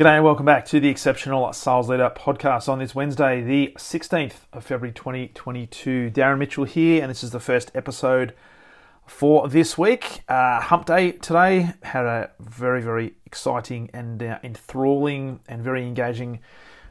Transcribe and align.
G'day 0.00 0.16
and 0.16 0.24
welcome 0.24 0.46
back 0.46 0.64
to 0.64 0.80
the 0.80 0.88
Exceptional 0.88 1.52
Sales 1.52 1.90
Leader 1.90 2.10
podcast 2.16 2.70
on 2.70 2.78
this 2.78 2.94
Wednesday, 2.94 3.42
the 3.42 3.74
16th 3.76 4.32
of 4.50 4.64
February 4.64 4.94
2022. 4.94 6.10
Darren 6.10 6.38
Mitchell 6.38 6.64
here, 6.64 7.02
and 7.02 7.10
this 7.10 7.22
is 7.22 7.32
the 7.32 7.38
first 7.38 7.70
episode 7.74 8.32
for 9.04 9.46
this 9.46 9.76
week. 9.76 10.22
Uh, 10.26 10.58
hump 10.58 10.86
day 10.86 11.12
today 11.12 11.74
had 11.82 12.06
a 12.06 12.30
very, 12.40 12.80
very 12.80 13.12
exciting 13.26 13.90
and 13.92 14.22
uh, 14.22 14.38
enthralling 14.42 15.40
and 15.46 15.62
very 15.62 15.86
engaging 15.86 16.40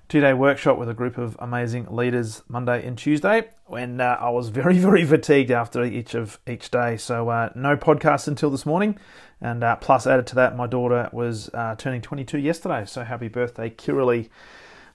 two 0.08 0.22
day 0.22 0.34
workshop 0.36 0.78
with 0.78 0.88
a 0.88 0.94
group 0.94 1.18
of 1.18 1.36
amazing 1.40 1.88
leaders 1.90 2.44
Monday 2.48 2.86
and 2.86 2.96
Tuesday. 2.96 3.50
When 3.66 4.02
uh, 4.02 4.18
I 4.20 4.30
was 4.30 4.50
very, 4.50 4.78
very 4.78 5.04
fatigued 5.04 5.50
after 5.50 5.84
each 5.84 6.14
of 6.14 6.40
each 6.48 6.70
day, 6.70 6.96
so 6.98 7.30
uh, 7.30 7.50
no 7.56 7.76
podcast 7.76 8.28
until 8.28 8.52
this 8.52 8.68
morning. 8.68 9.00
And 9.42 9.64
uh, 9.64 9.76
plus, 9.78 10.06
added 10.06 10.28
to 10.28 10.36
that, 10.36 10.58
my 10.58 10.68
daughter 10.68 11.10
was 11.14 11.50
uh, 11.54 11.76
turning 11.76 12.02
22 12.02 12.40
yesterday. 12.40 12.86
So 12.86 13.04
happy 13.04 13.30
birthday, 13.30 13.70
Kiralee, 13.70 14.30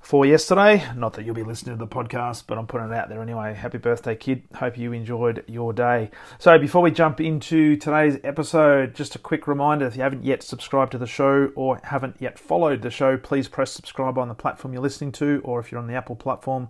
for 0.00 0.26
yesterday. 0.26 0.84
Not 0.94 1.14
that 1.14 1.24
you'll 1.24 1.34
be 1.34 1.42
listening 1.42 1.78
to 1.78 1.82
the 1.82 1.88
podcast, 1.90 2.44
but 2.46 2.58
I'm 2.58 2.66
putting 2.66 2.88
it 2.88 2.92
out 2.92 3.08
there 3.08 3.22
anyway. 3.22 3.54
Happy 3.54 3.78
birthday, 3.78 4.14
kid. 4.14 4.42
Hope 4.56 4.76
you 4.76 4.92
enjoyed 4.92 5.44
your 5.48 5.72
day. 5.72 6.10
So 6.38 6.58
before 6.58 6.82
we 6.82 6.90
jump 6.90 7.22
into 7.22 7.76
today's 7.76 8.18
episode, 8.22 8.94
just 8.94 9.14
a 9.14 9.18
quick 9.18 9.46
reminder 9.46 9.86
if 9.86 9.96
you 9.96 10.02
haven't 10.02 10.24
yet 10.24 10.42
subscribed 10.42 10.92
to 10.92 10.98
the 10.98 11.06
show 11.06 11.50
or 11.56 11.80
haven't 11.82 12.16
yet 12.20 12.38
followed 12.38 12.82
the 12.82 12.90
show, 12.90 13.16
please 13.16 13.48
press 13.48 13.72
subscribe 13.72 14.18
on 14.18 14.28
the 14.28 14.34
platform 14.34 14.74
you're 14.74 14.82
listening 14.82 15.12
to, 15.12 15.40
or 15.42 15.58
if 15.58 15.72
you're 15.72 15.80
on 15.80 15.86
the 15.86 15.94
Apple 15.94 16.16
platform, 16.16 16.68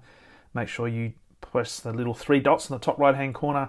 make 0.54 0.68
sure 0.68 0.86
you 0.86 1.12
press 1.40 1.80
the 1.80 1.92
little 1.92 2.14
three 2.14 2.38
dots 2.38 2.70
in 2.70 2.74
the 2.74 2.80
top 2.80 2.98
right 2.98 3.16
hand 3.16 3.34
corner 3.34 3.68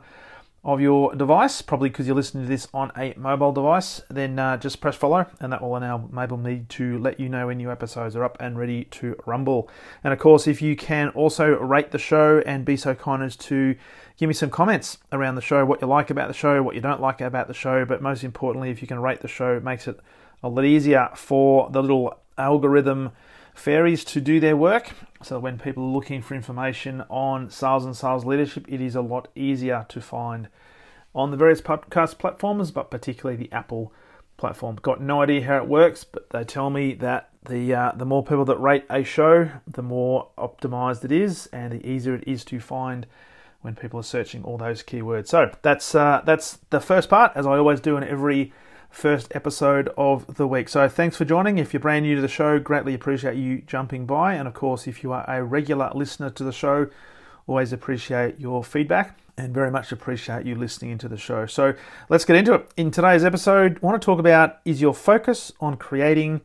of 0.66 0.81
your 0.81 1.13
device, 1.13 1.61
probably 1.61 1.89
because 1.89 2.08
you're 2.08 2.16
listening 2.16 2.44
to 2.44 2.49
this 2.49 2.67
on 2.73 2.91
a 2.97 3.13
mobile 3.16 3.52
device, 3.52 4.02
then 4.09 4.39
uh, 4.39 4.58
just 4.58 4.81
press 4.81 4.95
follow, 4.95 5.27
and 5.39 5.53
that 5.53 5.61
will 5.61 5.75
enable 5.75 6.38
me 6.38 6.66
to 6.67 6.97
let 6.97 7.19
you 7.19 7.30
know 7.30 7.45
when 7.47 7.57
new 7.57 7.72
episodes 7.72 8.16
are 8.16 8.23
up 8.23 8.35
and 8.39 8.57
ready 8.57 8.85
to 8.85 9.16
rumble. 9.27 9.69
And 10.03 10.11
of 10.11 10.17
course, 10.17 10.47
if 10.47 10.63
you 10.63 10.75
can 10.75 11.09
also 11.09 11.52
rate 11.52 11.91
the 11.91 11.99
show 11.99 12.41
and 12.47 12.66
be 12.66 12.77
so 12.77 12.95
kind 12.95 13.22
as 13.22 13.35
to 13.38 13.75
give 14.17 14.27
me 14.27 14.33
some 14.33 14.49
comments 14.49 14.97
around 15.11 15.35
the 15.35 15.41
show, 15.41 15.63
what 15.66 15.81
you 15.81 15.88
like 15.88 16.09
about 16.09 16.30
the 16.30 16.33
show, 16.33 16.63
what 16.63 16.73
you 16.73 16.81
don't 16.81 17.00
like 17.00 17.22
about 17.22 17.47
the 17.47 17.53
show, 17.53 17.85
but 17.85 18.02
most 18.02 18.23
importantly, 18.23 18.72
if 18.72 18.81
you 18.81 18.88
can 18.88 19.00
rate 19.00 19.22
the 19.22 19.27
show, 19.27 19.57
it 19.57 19.63
makes 19.63 19.88
it 19.88 20.00
a 20.41 20.50
lot 20.50 20.66
easier 20.66 21.11
for 21.13 21.69
the 21.69 21.81
little 21.81 22.19
algorithm 22.39 23.11
fairies 23.56 24.03
to 24.03 24.22
do 24.22 24.39
their 24.39 24.56
work. 24.56 24.92
So 25.23 25.39
when 25.39 25.58
people 25.58 25.84
are 25.84 25.94
looking 25.94 26.22
for 26.22 26.36
information 26.36 27.03
on 27.09 27.50
sales 27.50 27.86
and 27.86 27.97
sales 27.97 28.25
leadership, 28.25 28.66
it 28.67 28.81
is 28.81 28.95
a 28.95 29.02
lot 29.02 29.30
easier 29.34 29.86
to 29.89 30.02
find 30.02 30.50
on 31.16 31.31
the 31.31 31.38
various 31.38 31.62
podcast 31.62 32.20
platforms, 32.20 32.70
but 32.70 32.92
particularly 32.92 33.38
the 33.38 33.52
Apple 33.52 33.92
platform. 34.38 34.75
Got 34.81 35.02
no 35.02 35.22
idea 35.22 35.45
how 35.45 35.58
it 35.58 35.67
works, 35.67 36.03
but 36.03 36.30
they 36.30 36.44
tell 36.44 36.70
me 36.70 36.94
that 36.95 37.30
the 37.45 37.73
uh, 37.73 37.92
the 37.95 38.06
more 38.06 38.23
people 38.23 38.45
that 38.45 38.58
rate 38.58 38.86
a 38.89 39.03
show, 39.03 39.50
the 39.66 39.81
more 39.81 40.30
optimized 40.38 41.06
it 41.06 41.12
is, 41.12 41.47
and 41.47 41.72
the 41.72 41.88
easier 41.88 42.16
it 42.16 42.28
is 42.28 42.44
to 42.45 42.59
find 42.59 43.08
when 43.62 43.75
people 43.75 44.00
are 44.00 44.03
searching 44.03 44.44
all 44.44 44.58
those 44.58 44.84
keywords. 44.84 45.28
So 45.28 45.52
that's 45.62 45.95
uh, 45.95 46.22
that's 46.25 46.59
the 46.69 46.81
first 46.81 47.09
part, 47.09 47.31
as 47.35 47.47
I 47.47 47.58
always 47.58 47.79
do 47.79 47.97
in 47.97 48.03
every 48.03 48.52
first 48.95 49.28
episode 49.35 49.89
of 49.97 50.35
the 50.35 50.47
week. 50.47 50.69
So 50.69 50.88
thanks 50.88 51.17
for 51.17 51.25
joining. 51.25 51.57
If 51.57 51.73
you're 51.73 51.81
brand 51.81 52.06
new 52.06 52.16
to 52.16 52.22
the 52.22 52.29
show, 52.29 52.59
greatly 52.59 52.94
appreciate 52.94 53.35
you 53.35 53.61
jumping 53.67 54.06
by. 54.06 54.35
And 54.35 54.47
of 54.47 54.53
course, 54.53 54.88
if 54.88 55.03
you 55.03 55.11
are 55.11 55.25
a 55.28 55.44
regular 55.44 55.91
listener 55.94 56.29
to 56.29 56.44
the 56.45 56.53
show, 56.53 56.88
always 57.45 57.73
appreciate 57.73 58.39
your 58.39 58.63
feedback 58.63 59.19
and 59.38 59.53
very 59.53 59.69
much 59.69 59.91
appreciate 59.91 60.45
you 60.45 60.55
listening 60.55 60.91
into 60.91 61.09
the 61.09 61.17
show. 61.17 61.45
So 61.45 61.73
let's 62.07 62.23
get 62.23 62.38
into 62.38 62.53
it. 62.53 62.72
In 62.78 62.89
today's 62.89 63.25
episode, 63.25 63.79
I 63.84 63.85
want 63.85 64.01
to 64.01 64.05
talk 64.05 64.17
about 64.17 64.59
is 64.63 64.79
your 64.79 64.94
focus 64.94 65.51
on 65.59 65.75
creating 65.75 66.39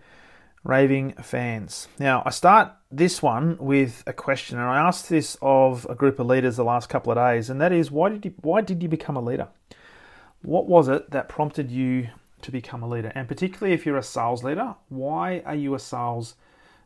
raving 0.64 1.12
fans. 1.22 1.86
Now, 2.00 2.24
I 2.26 2.30
start 2.30 2.72
this 2.90 3.22
one 3.22 3.58
with 3.58 4.02
a 4.08 4.12
question, 4.12 4.58
and 4.58 4.68
I 4.68 4.78
asked 4.78 5.08
this 5.08 5.38
of 5.40 5.86
a 5.88 5.94
group 5.94 6.18
of 6.18 6.26
leaders 6.26 6.56
the 6.56 6.64
last 6.64 6.88
couple 6.88 7.12
of 7.12 7.16
days, 7.16 7.48
and 7.48 7.60
that 7.60 7.70
is 7.72 7.92
why 7.92 8.08
did 8.08 8.24
you 8.24 8.34
why 8.42 8.60
did 8.60 8.82
you 8.82 8.88
become 8.88 9.16
a 9.16 9.20
leader? 9.20 9.46
What 10.42 10.66
was 10.66 10.88
it 10.88 11.12
that 11.12 11.28
prompted 11.28 11.70
you 11.70 12.08
to 12.42 12.50
become 12.50 12.82
a 12.82 12.88
leader? 12.88 13.12
And 13.14 13.28
particularly 13.28 13.74
if 13.74 13.86
you're 13.86 13.96
a 13.96 14.02
sales 14.02 14.42
leader, 14.44 14.74
why 14.88 15.42
are 15.46 15.54
you 15.54 15.74
a 15.74 15.78
sales 15.78 16.34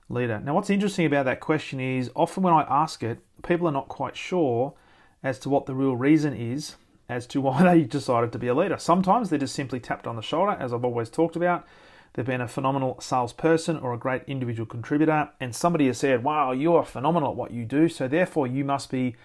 leader? 0.09 0.41
Now, 0.41 0.54
what's 0.54 0.70
interesting 0.70 1.06
about 1.06 1.25
that 1.26 1.41
question 1.41 1.81
is 1.81 2.10
often 2.15 2.42
when 2.42 2.54
I 2.54 2.62
ask 2.62 3.03
it, 3.03 3.19
people 3.42 3.69
are 3.69 3.72
not 3.72 3.88
quite 3.88 4.16
sure 4.16 4.75
as 5.22 5.38
to 5.41 5.48
what 5.48 5.66
the 5.66 5.75
real 5.75 5.97
reason 5.97 6.34
is 6.34 6.76
as 7.09 7.26
to 7.28 7.41
why 7.42 7.62
they 7.62 7.82
decided 7.82 8.32
to 8.32 8.38
be 8.38 8.48
a 8.48 8.54
leader. 8.54 8.78
Sometimes 8.78 9.31
they're 9.31 9.38
just 9.38 9.54
simply 9.54 9.81
tapped 9.81 10.06
on 10.06 10.16
the 10.16 10.22
shoulder, 10.22 10.56
as 10.59 10.72
I've 10.72 10.84
always 10.84 11.10
talked 11.10 11.37
about. 11.37 11.66
They've 12.15 12.25
been 12.25 12.41
a 12.41 12.48
phenomenal 12.48 13.00
salesperson 13.00 13.76
or 13.78 13.92
a 13.92 13.98
great 13.98 14.22
individual 14.28 14.66
contributor, 14.66 15.31
and 15.41 15.54
somebody 15.54 15.88
has 15.88 15.98
said, 15.98 16.22
Wow, 16.22 16.53
you 16.53 16.75
are 16.76 16.84
phenomenal 16.84 17.31
at 17.31 17.36
what 17.36 17.50
you 17.50 17.65
do, 17.65 17.88
so 17.88 18.06
therefore 18.06 18.47
you 18.47 18.65
must 18.65 18.91
be 18.91 19.16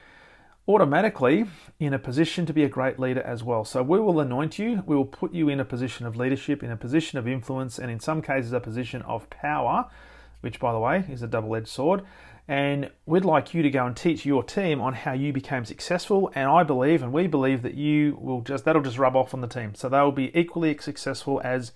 automatically 0.70 1.46
in 1.80 1.96
a 1.96 2.00
position 2.00 2.46
to 2.46 2.54
be 2.54 2.64
a 2.64 2.70
great 2.70 3.00
leader 3.00 3.22
as 3.24 3.44
well. 3.44 3.66
So 3.66 3.82
we 3.82 4.00
will 4.00 4.20
anoint 4.20 4.60
you, 4.60 4.84
we 4.86 4.96
will 4.96 5.04
put 5.04 5.34
you 5.34 5.50
in 5.50 5.60
a 5.60 5.66
position 5.66 6.06
of 6.06 6.16
leadership, 6.16 6.62
in 6.62 6.70
a 6.70 6.78
position 6.78 7.18
of 7.18 7.28
influence, 7.28 7.80
and 7.80 7.90
in 7.90 8.00
some 8.00 8.22
cases, 8.22 8.54
a 8.54 8.60
position 8.60 9.02
of 9.02 9.28
power, 9.32 9.90
which, 10.42 10.60
by 10.60 10.72
the 10.72 10.80
way, 10.80 11.06
is 11.10 11.24
a 11.24 11.28
double 11.28 11.56
edged 11.56 11.68
sword. 11.68 12.04
And 12.48 12.92
we'd 13.08 13.26
like 13.26 13.54
you 13.54 13.64
to 13.64 13.70
go 13.70 13.86
and 13.86 13.98
teach 13.98 14.26
your 14.26 14.44
team 14.44 14.80
on 14.80 14.94
how 14.94 15.14
you 15.14 15.34
became 15.34 15.66
successful. 15.66 16.32
And 16.36 16.48
I 16.48 16.64
believe, 16.64 17.02
and 17.02 17.12
we 17.12 17.26
believe, 17.26 17.64
that 17.64 17.74
you 17.74 18.18
will 18.22 18.42
just, 18.42 18.64
that'll 18.66 18.82
just 18.84 18.98
rub 19.00 19.16
off 19.16 19.34
on 19.34 19.42
the 19.42 19.48
team. 19.48 19.74
So 19.74 19.90
they'll 19.90 20.12
be 20.12 20.32
equally 20.38 20.78
successful 20.78 21.42
as 21.44 21.72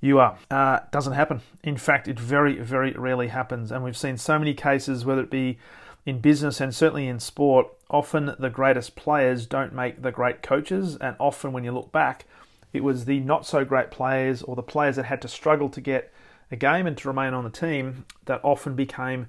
you 0.00 0.18
are. 0.18 0.38
Uh, 0.50 0.80
doesn't 0.92 1.14
happen. 1.14 1.40
In 1.62 1.76
fact, 1.76 2.08
it 2.08 2.18
very, 2.18 2.58
very 2.58 2.92
rarely 2.92 3.28
happens. 3.28 3.72
And 3.72 3.82
we've 3.84 3.96
seen 3.96 4.16
so 4.16 4.38
many 4.38 4.54
cases, 4.54 5.04
whether 5.04 5.22
it 5.22 5.30
be 5.30 5.58
in 6.06 6.20
business 6.20 6.60
and 6.60 6.74
certainly 6.74 7.06
in 7.06 7.20
sport, 7.20 7.68
often 7.90 8.34
the 8.38 8.50
greatest 8.50 8.96
players 8.96 9.46
don't 9.46 9.72
make 9.72 10.02
the 10.02 10.12
great 10.12 10.42
coaches. 10.42 10.96
And 10.96 11.16
often 11.18 11.52
when 11.52 11.64
you 11.64 11.72
look 11.72 11.92
back, 11.92 12.26
it 12.72 12.84
was 12.84 13.04
the 13.04 13.20
not 13.20 13.46
so 13.46 13.64
great 13.64 13.90
players 13.90 14.42
or 14.42 14.56
the 14.56 14.62
players 14.62 14.96
that 14.96 15.04
had 15.04 15.22
to 15.22 15.28
struggle 15.28 15.68
to 15.70 15.80
get 15.80 16.12
a 16.50 16.56
game 16.56 16.86
and 16.86 16.96
to 16.98 17.08
remain 17.08 17.34
on 17.34 17.44
the 17.44 17.50
team 17.50 18.04
that 18.26 18.40
often 18.42 18.74
became 18.74 19.26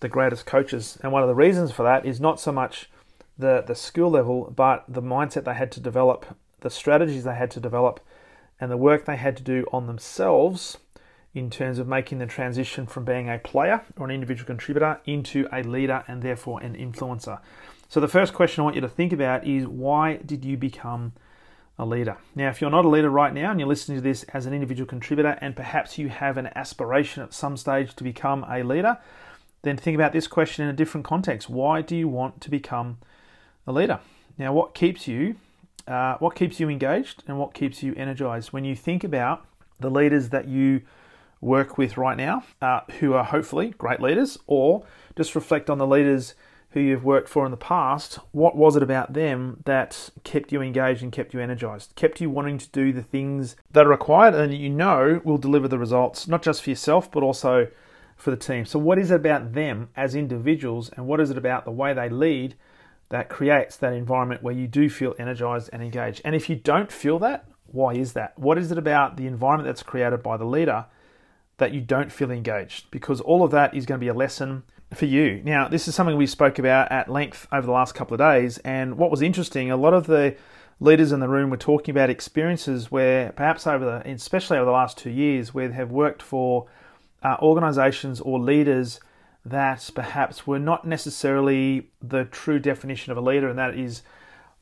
the 0.00 0.08
greatest 0.08 0.46
coaches. 0.46 0.98
And 1.02 1.12
one 1.12 1.22
of 1.22 1.28
the 1.28 1.34
reasons 1.34 1.72
for 1.72 1.82
that 1.82 2.06
is 2.06 2.20
not 2.20 2.40
so 2.40 2.52
much 2.52 2.88
the, 3.38 3.62
the 3.66 3.74
skill 3.74 4.10
level, 4.10 4.52
but 4.54 4.84
the 4.88 5.02
mindset 5.02 5.44
they 5.44 5.54
had 5.54 5.72
to 5.72 5.80
develop, 5.80 6.36
the 6.60 6.70
strategies 6.70 7.24
they 7.24 7.34
had 7.34 7.50
to 7.52 7.60
develop, 7.60 8.00
and 8.60 8.70
the 8.70 8.76
work 8.76 9.04
they 9.04 9.16
had 9.16 9.36
to 9.38 9.42
do 9.42 9.66
on 9.72 9.86
themselves 9.86 10.78
in 11.34 11.48
terms 11.48 11.78
of 11.78 11.86
making 11.86 12.18
the 12.18 12.26
transition 12.26 12.86
from 12.86 13.04
being 13.04 13.28
a 13.28 13.38
player 13.38 13.82
or 13.96 14.06
an 14.06 14.10
individual 14.10 14.46
contributor 14.46 15.00
into 15.04 15.48
a 15.52 15.62
leader 15.62 16.04
and 16.08 16.22
therefore 16.22 16.60
an 16.60 16.74
influencer. 16.74 17.40
So, 17.88 18.00
the 18.00 18.08
first 18.08 18.34
question 18.34 18.60
I 18.60 18.64
want 18.64 18.76
you 18.76 18.82
to 18.82 18.88
think 18.88 19.12
about 19.12 19.46
is 19.46 19.66
why 19.66 20.16
did 20.16 20.44
you 20.44 20.56
become 20.56 21.12
a 21.78 21.86
leader? 21.86 22.18
Now, 22.34 22.48
if 22.48 22.60
you're 22.60 22.70
not 22.70 22.84
a 22.84 22.88
leader 22.88 23.10
right 23.10 23.32
now 23.32 23.50
and 23.50 23.60
you're 23.60 23.68
listening 23.68 23.98
to 23.98 24.02
this 24.02 24.24
as 24.32 24.46
an 24.46 24.54
individual 24.54 24.86
contributor 24.86 25.38
and 25.40 25.54
perhaps 25.54 25.98
you 25.98 26.08
have 26.08 26.36
an 26.36 26.48
aspiration 26.54 27.22
at 27.22 27.32
some 27.32 27.56
stage 27.56 27.94
to 27.96 28.04
become 28.04 28.44
a 28.48 28.62
leader, 28.62 28.98
then 29.62 29.76
think 29.76 29.94
about 29.94 30.12
this 30.12 30.26
question 30.26 30.64
in 30.64 30.70
a 30.70 30.76
different 30.76 31.06
context. 31.06 31.48
Why 31.48 31.82
do 31.82 31.96
you 31.96 32.08
want 32.08 32.40
to 32.42 32.50
become 32.50 32.98
a 33.66 33.72
leader? 33.72 34.00
Now, 34.38 34.52
what 34.52 34.74
keeps 34.74 35.06
you 35.06 35.36
uh, 35.86 36.16
what 36.18 36.36
keeps 36.36 36.60
you 36.60 36.68
engaged 36.68 37.24
and 37.26 37.38
what 37.38 37.52
keeps 37.52 37.82
you 37.82 37.94
energized 37.96 38.52
when 38.52 38.64
you 38.64 38.76
think 38.76 39.02
about 39.02 39.44
the 39.80 39.90
leaders 39.90 40.28
that 40.28 40.46
you 40.46 40.82
work 41.40 41.78
with 41.78 41.96
right 41.96 42.16
now 42.16 42.44
uh, 42.60 42.80
who 42.98 43.14
are 43.14 43.24
hopefully 43.24 43.70
great 43.78 44.00
leaders, 44.00 44.38
or 44.46 44.84
just 45.16 45.34
reflect 45.34 45.70
on 45.70 45.78
the 45.78 45.86
leaders 45.86 46.34
who 46.70 46.80
you've 46.80 47.04
worked 47.04 47.28
for 47.28 47.44
in 47.44 47.50
the 47.50 47.56
past. 47.56 48.16
What 48.32 48.56
was 48.56 48.76
it 48.76 48.82
about 48.82 49.12
them 49.12 49.62
that 49.64 50.10
kept 50.22 50.52
you 50.52 50.62
engaged 50.62 51.02
and 51.02 51.10
kept 51.10 51.34
you 51.34 51.40
energized, 51.40 51.94
kept 51.96 52.20
you 52.20 52.30
wanting 52.30 52.58
to 52.58 52.68
do 52.68 52.92
the 52.92 53.02
things 53.02 53.56
that 53.72 53.86
are 53.86 53.90
required 53.90 54.34
and 54.34 54.54
you 54.54 54.70
know 54.70 55.20
will 55.24 55.38
deliver 55.38 55.66
the 55.66 55.78
results, 55.78 56.28
not 56.28 56.42
just 56.42 56.62
for 56.62 56.70
yourself, 56.70 57.10
but 57.10 57.22
also 57.22 57.68
for 58.16 58.30
the 58.30 58.36
team? 58.36 58.64
So, 58.64 58.78
what 58.78 58.98
is 58.98 59.10
it 59.10 59.16
about 59.16 59.52
them 59.54 59.88
as 59.96 60.14
individuals, 60.14 60.90
and 60.90 61.06
what 61.06 61.20
is 61.20 61.30
it 61.30 61.38
about 61.38 61.64
the 61.64 61.70
way 61.70 61.92
they 61.92 62.08
lead? 62.08 62.56
That 63.08 63.28
creates 63.28 63.76
that 63.78 63.92
environment 63.92 64.44
where 64.44 64.54
you 64.54 64.68
do 64.68 64.88
feel 64.88 65.16
energized 65.18 65.68
and 65.72 65.82
engaged. 65.82 66.20
And 66.24 66.36
if 66.36 66.48
you 66.48 66.54
don't 66.54 66.92
feel 66.92 67.18
that, 67.18 67.44
why 67.66 67.94
is 67.94 68.12
that? 68.12 68.38
What 68.38 68.56
is 68.56 68.70
it 68.70 68.78
about 68.78 69.16
the 69.16 69.26
environment 69.26 69.66
that's 69.66 69.82
created 69.82 70.22
by 70.22 70.36
the 70.36 70.44
leader 70.44 70.86
that 71.60 71.72
you 71.72 71.80
don't 71.80 72.10
feel 72.10 72.30
engaged 72.30 72.90
because 72.90 73.20
all 73.20 73.44
of 73.44 73.52
that 73.52 73.74
is 73.74 73.86
going 73.86 74.00
to 74.00 74.04
be 74.04 74.08
a 74.08 74.14
lesson 74.14 74.64
for 74.92 75.06
you. 75.06 75.40
Now, 75.44 75.68
this 75.68 75.86
is 75.86 75.94
something 75.94 76.16
we 76.16 76.26
spoke 76.26 76.58
about 76.58 76.90
at 76.90 77.08
length 77.08 77.46
over 77.52 77.64
the 77.64 77.72
last 77.72 77.94
couple 77.94 78.14
of 78.14 78.18
days, 78.18 78.58
and 78.58 78.98
what 78.98 79.10
was 79.10 79.22
interesting, 79.22 79.70
a 79.70 79.76
lot 79.76 79.94
of 79.94 80.06
the 80.06 80.36
leaders 80.80 81.12
in 81.12 81.20
the 81.20 81.28
room 81.28 81.50
were 81.50 81.56
talking 81.56 81.92
about 81.92 82.10
experiences 82.10 82.90
where 82.90 83.32
perhaps 83.32 83.66
over 83.66 83.84
the, 83.84 84.10
especially 84.10 84.56
over 84.56 84.64
the 84.64 84.72
last 84.72 84.98
two 84.98 85.10
years, 85.10 85.54
where 85.54 85.68
they 85.68 85.74
have 85.74 85.92
worked 85.92 86.22
for 86.22 86.66
uh, 87.22 87.36
organizations 87.40 88.20
or 88.20 88.40
leaders 88.40 88.98
that 89.44 89.90
perhaps 89.94 90.46
were 90.46 90.58
not 90.58 90.86
necessarily 90.86 91.90
the 92.02 92.24
true 92.24 92.58
definition 92.58 93.12
of 93.12 93.18
a 93.18 93.20
leader, 93.20 93.48
and 93.48 93.58
that 93.58 93.78
is 93.78 94.02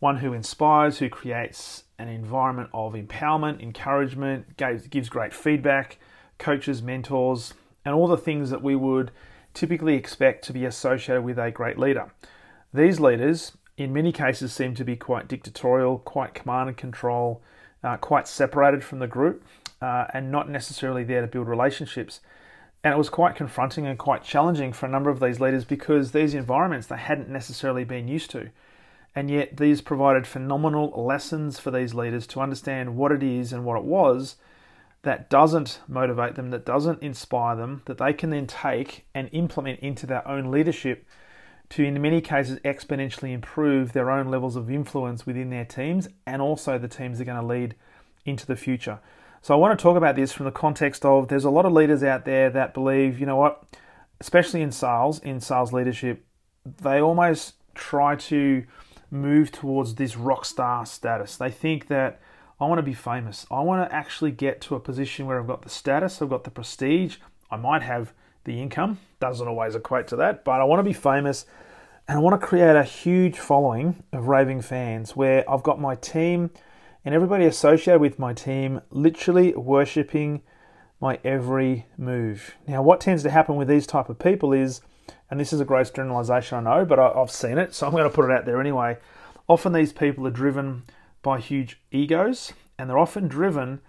one 0.01 0.19
who 0.19 0.33
inspires, 0.33 0.99
who 0.99 1.09
creates 1.09 1.85
an 1.99 2.09
environment 2.09 2.69
of 2.73 2.93
empowerment, 2.93 3.61
encouragement, 3.61 4.57
gives 4.91 5.09
great 5.09 5.33
feedback, 5.33 5.99
coaches, 6.39 6.83
mentors, 6.83 7.55
and 7.85 7.95
all 7.95 8.07
the 8.07 8.17
things 8.17 8.51
that 8.51 8.63
we 8.63 8.77
would 8.77 9.11
typically 9.55 9.95
expect 9.95 10.45
to 10.45 10.53
be 10.53 10.65
associated 10.65 11.23
with 11.23 11.39
a 11.39 11.51
great 11.51 11.79
leader. 11.79 12.13
These 12.73 13.01
leaders, 13.01 13.53
in 13.77 13.93
many 13.93 14.13
cases, 14.13 14.53
seem 14.53 14.75
to 14.75 14.85
be 14.85 14.97
quite 14.97 15.29
dictatorial, 15.29 15.99
quite 15.99 16.35
command 16.35 16.69
and 16.69 16.77
control, 16.77 17.43
uh, 17.83 17.97
quite 17.97 18.29
separated 18.29 18.85
from 18.85 18.99
the 18.99 19.07
group, 19.07 19.43
uh, 19.81 20.07
and 20.13 20.31
not 20.31 20.49
necessarily 20.49 21.05
there 21.05 21.23
to 21.23 21.27
build 21.27 21.49
relationships. 21.49 22.21
And 22.85 22.95
it 22.95 22.99
was 22.99 23.09
quite 23.09 23.35
confronting 23.35 23.87
and 23.87 23.99
quite 23.99 24.23
challenging 24.23 24.73
for 24.73 24.87
a 24.87 24.91
number 24.91 25.11
of 25.11 25.21
these 25.21 25.41
leaders 25.41 25.65
because 25.65 26.13
these 26.13 26.35
environments 26.35 26.87
they 26.87 26.97
hadn't 26.97 27.29
necessarily 27.29 27.85
been 27.85 28.07
used 28.07 28.31
to. 28.31 28.51
And 29.15 29.31
yet, 29.31 29.57
these 29.57 29.81
provided 29.81 30.27
phenomenal 30.27 30.93
lessons 31.05 31.59
for 31.59 31.71
these 31.71 31.95
leaders 31.95 32.27
to 32.29 32.41
understand 32.41 32.97
what 32.97 33.11
it 33.11 33.23
is 33.23 33.53
and 33.53 33.65
what 33.65 33.79
it 33.79 33.85
was 33.85 34.37
that 35.03 35.31
doesn't 35.31 35.81
motivate 35.87 36.35
them, 36.35 36.51
that 36.51 36.67
doesn't 36.67 37.03
inspire 37.03 37.57
them, 37.57 37.83
that 37.87 37.99
they 37.99 38.13
can 38.13 38.31
then 38.31 38.47
take 38.47 39.07
and 39.15 39.29
implement 39.33 39.81
into 39.81 40.07
their 40.07 40.27
own 40.27 40.51
leadership 40.51 41.07
to, 41.71 41.85
in 41.85 42.01
many 42.01 42.21
cases, 42.21 42.59
exponentially 42.61 43.33
improve 43.33 43.93
their 43.93 44.11
own 44.11 44.29
levels 44.29 44.57
of 44.57 44.71
influence 44.71 45.27
within 45.27 45.51
their 45.51 45.65
teams 45.65 46.09
and 46.27 46.43
also 46.43 46.79
the 46.79 46.89
teams 46.89 47.19
they're 47.19 47.27
going 47.27 47.41
to 47.41 47.47
lead 47.47 47.75
into 48.25 48.47
the 48.47 48.57
future. 48.57 48.99
So, 49.41 49.55
I 49.55 49.57
want 49.57 49.79
to 49.79 49.83
talk 49.83 49.97
about 49.97 50.17
this 50.17 50.33
from 50.33 50.47
the 50.47 50.53
context 50.53 51.05
of 51.05 51.29
there's 51.29 51.45
a 51.45 51.51
lot 51.51 51.65
of 51.65 51.73
leaders 51.73 52.03
out 52.03 52.25
there 52.25 52.51
that 52.51 52.75
believe, 52.75 53.21
you 53.21 53.27
know 53.27 53.37
what, 53.37 53.65
especially 54.21 54.63
in 54.63 54.73
sales, 54.73 55.21
in 55.21 55.41
sales 55.41 55.73
leadership, 55.73 56.25
they 56.65 57.01
almost 57.01 57.55
try 57.75 58.17
to 58.17 58.65
move 59.11 59.53
towards 59.53 59.95
this 59.95 60.17
rock 60.17 60.45
star 60.45 60.85
status. 60.85 61.37
They 61.37 61.51
think 61.51 61.87
that 61.89 62.21
I 62.61 62.65
want 62.67 62.79
to 62.79 62.83
be 62.83 62.95
famous. 62.95 63.47
I 63.51 63.61
want 63.61 63.89
to 63.89 63.95
actually 63.95 64.33
get 64.33 64.61
to 64.63 64.75
a 64.75 64.81
position 64.81 65.27
where 65.27 65.39
I've 65.39 65.47
got 65.47 65.63
the 65.63 65.69
status, 65.69 66.21
I've 66.21 66.31
got 66.31 66.45
the 66.45 66.51
prestige, 66.51 67.19
I 67.51 67.57
might 67.57 67.83
have 67.83 68.13
the 68.45 68.61
income. 68.61 68.99
Doesn't 69.21 69.47
always 69.47 69.75
equate 69.75 70.09
to 70.09 70.17
that, 70.17 70.45
but 70.45 70.61
I 70.61 70.65
want 70.65 70.81
to 70.81 70.85
be 70.85 70.93
famous 70.93 71.47
and 72.09 72.19
I 72.19 72.21
want 72.21 72.41
to 72.41 72.47
create 72.47 72.75
a 72.75 72.83
huge 72.83 73.39
following 73.39 74.03
of 74.13 74.29
raving 74.29 74.63
fans 74.63 75.15
where 75.15 75.49
I've 75.49 75.63
got 75.63 75.81
my 75.81 75.95
team 75.95 76.51
and 77.05 77.15
everybody 77.15 77.45
associated 77.45 78.01
with 78.01 78.19
my 78.19 78.33
team 78.33 78.81
literally 78.91 79.55
worshipping 79.55 80.43
my 81.01 81.19
every 81.23 81.87
move. 81.97 82.57
Now, 82.67 82.83
what 82.83 83.01
tends 83.01 83.23
to 83.23 83.31
happen 83.31 83.57
with 83.57 83.69
these 83.69 83.87
type 83.87 84.09
of 84.09 84.19
people 84.19 84.53
is, 84.53 84.81
and 85.31 85.39
this 85.39 85.53
is 85.53 85.61
a 85.61 85.65
gross 85.65 85.91
generalization, 85.91 86.59
I 86.59 86.79
know, 86.79 86.85
but 86.85 86.99
I've 86.99 87.31
seen 87.31 87.57
it, 87.57 87.73
so 87.73 87.87
I'm 87.87 87.93
going 87.93 88.05
to 88.05 88.11
put 88.11 88.25
it 88.25 88.33
out 88.33 88.47
there 88.47 88.61
anyway. 88.61 88.97
Often 89.47 89.75
these 89.75 89.93
people 89.93 90.27
are 90.27 90.31
driven 90.31 90.83
by 91.23 91.41
huge 91.41 91.81
egos, 91.91 92.53
and 92.79 92.89
they're 92.89 92.99
often 92.99 93.29
driven 93.29 93.81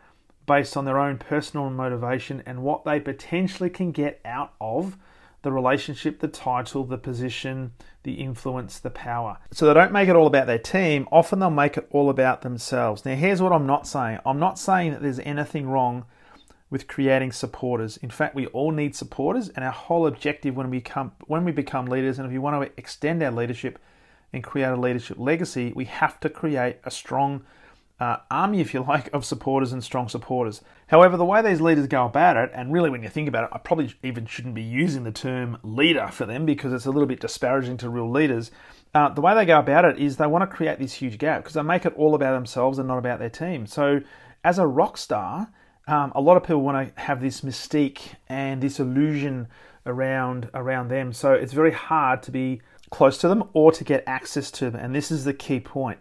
based 0.46 0.76
on 0.76 0.86
their 0.86 0.98
own 0.98 1.18
personal 1.18 1.70
motivation 1.70 2.42
and 2.46 2.64
what 2.64 2.84
they 2.84 3.00
potentially 3.00 3.70
can 3.70 3.92
get 3.92 4.20
out 4.26 4.54
of 4.60 4.98
the 5.42 5.52
relationship, 5.52 6.20
the 6.20 6.28
title, 6.28 6.84
the 6.84 6.98
position, 6.98 7.72
the 8.04 8.14
influence, 8.16 8.80
the 8.80 8.90
power. 8.90 9.38
So 9.52 9.68
they 9.68 9.74
don't 9.74 9.92
make 9.92 10.10
it 10.10 10.16
all 10.16 10.28
about 10.28 10.48
their 10.48 10.58
team, 10.58 11.08
often 11.12 11.40
they'll 11.40 11.50
make 11.50 11.78
it 11.78 11.88
all 11.92 12.10
about 12.10 12.42
themselves. 12.42 13.06
Now, 13.06 13.16
here's 13.16 13.42
what 13.42 13.54
I'm 13.54 13.68
not 13.68 13.88
saying 13.88 14.20
I'm 14.26 14.40
not 14.40 14.60
saying 14.60 14.92
that 14.92 15.02
there's 15.02 15.20
anything 15.20 15.70
wrong 15.70 16.06
with 16.70 16.88
creating 16.88 17.32
supporters. 17.32 17.98
In 17.98 18.10
fact, 18.10 18.36
we 18.36 18.46
all 18.48 18.72
need 18.72 18.96
supporters, 18.96 19.50
and 19.50 19.64
our 19.64 19.72
whole 19.72 20.08
objective 20.08 20.56
when 20.56 20.70
we 20.70 20.80
become 20.80 21.14
when 21.28 21.46
we 21.46 21.52
become 21.52 21.86
leaders, 21.86 22.20
and 22.20 22.26
if 22.26 22.32
we 22.32 22.40
want 22.40 22.62
to 22.62 22.72
extend 22.78 23.24
our 23.24 23.32
leadership 23.32 23.80
and 24.34 24.44
create 24.44 24.66
a 24.66 24.76
leadership 24.76 25.18
legacy, 25.20 25.74
we 25.76 25.86
have 25.86 26.20
to 26.20 26.30
create 26.30 26.78
a 26.84 26.92
strong 26.92 27.44
uh, 28.00 28.18
army, 28.32 28.62
if 28.62 28.74
you 28.74 28.82
like, 28.82 29.14
of 29.14 29.26
supporters 29.26 29.74
and 29.74 29.84
strong 29.84 30.08
supporters. 30.08 30.62
However, 30.88 31.18
the 31.18 31.26
way 31.26 31.42
these 31.42 31.62
leaders 31.62 31.88
go 31.88 32.06
about 32.06 32.38
it, 32.38 32.52
and 32.54 32.72
really 32.72 32.90
when 32.90 33.04
you 33.04 33.10
think 33.10 33.28
about 33.28 33.44
it, 33.46 33.50
I 33.52 33.58
probably 33.58 33.94
even 34.04 34.26
shouldn't 34.26 34.56
be 34.56 34.62
using 34.62 35.04
the 35.04 35.12
term 35.12 35.58
leader 35.64 36.08
for 36.08 36.26
them 36.26 36.46
because 36.46 36.72
it's 36.72 36.86
a 36.86 36.92
little 36.92 37.08
bit 37.08 37.20
disparaging 37.20 37.78
to 37.78 37.90
real 37.90 38.10
leaders. 38.10 38.52
Uh, 38.94 39.10
the 39.10 39.22
way 39.22 39.36
they 39.36 39.46
go 39.46 39.60
about 39.60 39.86
it 39.86 40.00
is 40.00 40.18
they 40.18 40.28
want 40.28 40.50
to 40.50 40.56
create 40.56 40.80
this 40.80 40.94
huge 40.94 41.18
gap 41.18 41.44
because 41.44 41.54
they 41.54 41.62
make 41.62 41.86
it 41.86 41.94
all 41.96 42.16
about 42.16 42.34
themselves 42.34 42.80
and 42.80 42.88
not 42.88 42.98
about 42.98 43.20
their 43.20 43.30
team. 43.30 43.68
So, 43.68 44.00
as 44.44 44.58
a 44.58 44.66
rock 44.66 44.98
star, 44.98 45.50
um, 45.90 46.12
a 46.16 46.22
lot 46.22 46.38
of 46.38 46.44
people 46.44 46.62
want 46.62 46.96
to 46.96 47.02
have 47.02 47.20
this 47.20 47.42
mystique 47.42 48.14
and 48.28 48.62
this 48.62 48.80
illusion 48.80 49.48
around 49.86 50.50
around 50.54 50.90
them. 50.90 51.12
So 51.14 51.34
it's 51.34 51.54
very 51.54 51.72
hard 51.72 52.24
to 52.24 52.32
be 52.32 52.62
close 52.90 53.18
to 53.20 53.28
them 53.28 53.44
or 53.54 53.72
to 53.72 53.84
get 53.84 54.04
access 54.08 54.52
to 54.52 54.70
them. 54.70 54.82
And 54.82 54.96
this 54.96 55.12
is 55.12 55.24
the 55.24 55.34
key 55.34 55.60
point. 55.60 56.00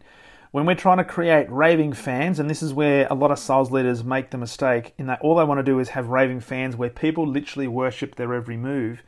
When 0.51 0.65
we're 0.65 0.75
trying 0.75 0.97
to 0.97 1.05
create 1.05 1.51
raving 1.51 1.93
fans, 1.93 2.39
and 2.39 2.49
this 2.49 2.63
is 2.63 2.73
where 2.73 3.07
a 3.11 3.15
lot 3.15 3.31
of 3.31 3.39
sales 3.39 3.71
leaders 3.71 4.03
make 4.03 4.31
the 4.31 4.39
mistake, 4.39 4.95
in 4.97 5.07
that 5.07 5.21
all 5.21 5.37
they 5.37 5.45
want 5.45 5.59
to 5.59 5.63
do 5.63 5.79
is 5.79 5.91
have 5.91 6.09
raving 6.09 6.41
fans 6.41 6.75
where 6.75 6.89
people 6.89 7.27
literally 7.27 7.69
worship 7.69 8.15
their 8.15 8.33
every 8.33 8.57
move. 8.57 9.03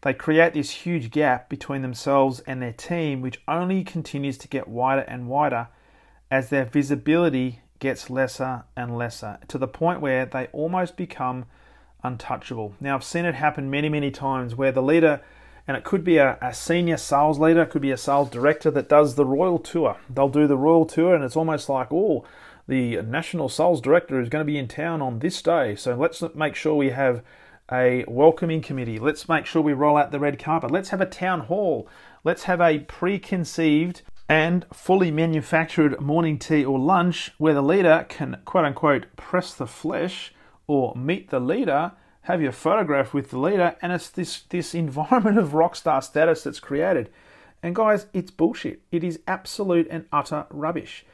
They 0.00 0.14
create 0.14 0.54
this 0.54 0.70
huge 0.70 1.10
gap 1.10 1.50
between 1.50 1.82
themselves 1.82 2.40
and 2.40 2.62
their 2.62 2.72
team, 2.72 3.20
which 3.20 3.42
only 3.46 3.84
continues 3.84 4.38
to 4.38 4.48
get 4.48 4.66
wider 4.66 5.02
and 5.02 5.28
wider 5.28 5.68
as 6.30 6.48
their 6.48 6.64
visibility 6.64 7.60
gets 7.80 8.08
lesser 8.08 8.64
and 8.76 8.96
lesser 8.96 9.38
to 9.48 9.58
the 9.58 9.68
point 9.68 10.00
where 10.00 10.24
they 10.24 10.46
almost 10.52 10.96
become 10.96 11.44
untouchable. 12.02 12.74
Now, 12.80 12.94
I've 12.94 13.04
seen 13.04 13.24
it 13.24 13.34
happen 13.34 13.70
many, 13.70 13.88
many 13.88 14.10
times 14.10 14.54
where 14.54 14.72
the 14.72 14.82
leader 14.82 15.20
and 15.68 15.76
it 15.76 15.84
could 15.84 16.02
be 16.02 16.16
a, 16.16 16.38
a, 16.40 16.54
senior 16.54 16.96
sales 16.96 17.38
leader, 17.38 17.62
it 17.62 17.70
could 17.70 17.82
be 17.82 17.90
a 17.90 17.96
sales 17.98 18.30
director 18.30 18.70
that 18.70 18.88
does 18.88 19.14
the 19.14 19.26
royal 19.26 19.58
tour. 19.58 19.98
They'll 20.08 20.30
do 20.30 20.46
the 20.46 20.56
royal 20.56 20.86
tour, 20.86 21.14
and 21.14 21.22
it's 21.22 21.36
almost 21.36 21.68
like, 21.68 21.92
oh, 21.92 22.24
the 22.66 23.02
national 23.02 23.50
sales 23.50 23.82
director 23.82 24.18
is 24.18 24.30
going 24.30 24.44
to 24.44 24.50
be 24.50 24.58
in 24.58 24.66
town 24.66 25.02
on 25.02 25.18
this 25.18 25.42
day, 25.42 25.76
so 25.76 25.94
let's 25.94 26.22
make 26.34 26.54
sure 26.54 26.74
we 26.74 26.90
have 26.90 27.22
a 27.70 28.02
welcoming 28.08 28.62
committee. 28.62 28.98
Let's 28.98 29.28
make 29.28 29.44
sure 29.44 29.60
we 29.60 29.74
roll 29.74 29.98
out 29.98 30.10
the 30.10 30.18
red 30.18 30.38
carpet. 30.38 30.70
Let's 30.70 30.88
have 30.88 31.02
a 31.02 31.06
town 31.06 31.40
hall. 31.40 31.86
Let's 32.24 32.44
have 32.44 32.62
a 32.62 32.78
preconceived 32.80 34.00
and 34.26 34.64
fully 34.72 35.10
manufactured 35.10 36.00
morning 36.00 36.38
tea 36.38 36.64
or 36.64 36.78
lunch 36.78 37.32
where 37.36 37.54
the 37.54 37.62
leader 37.62 38.06
can 38.08 38.38
quote 38.44 38.64
unquote 38.64 39.06
press 39.16 39.54
the 39.54 39.66
flesh 39.66 40.34
or 40.66 40.94
meet 40.94 41.30
the 41.30 41.40
leader 41.40 41.92
have 42.28 42.42
your 42.42 42.52
photograph 42.52 43.14
with 43.14 43.30
the 43.30 43.38
leader, 43.38 43.74
and 43.80 43.90
it's 43.90 44.10
this 44.10 44.42
this 44.50 44.74
environment 44.74 45.38
of 45.38 45.54
rock 45.54 45.74
star 45.74 46.02
status 46.02 46.44
that's 46.44 46.60
created. 46.60 47.08
And 47.62 47.74
guys, 47.74 48.06
it's 48.12 48.30
bullshit. 48.30 48.82
It 48.92 49.02
is 49.02 49.20
absolute 49.26 49.88
and 49.90 50.04
utter 50.12 50.44
rubbish. 50.50 51.06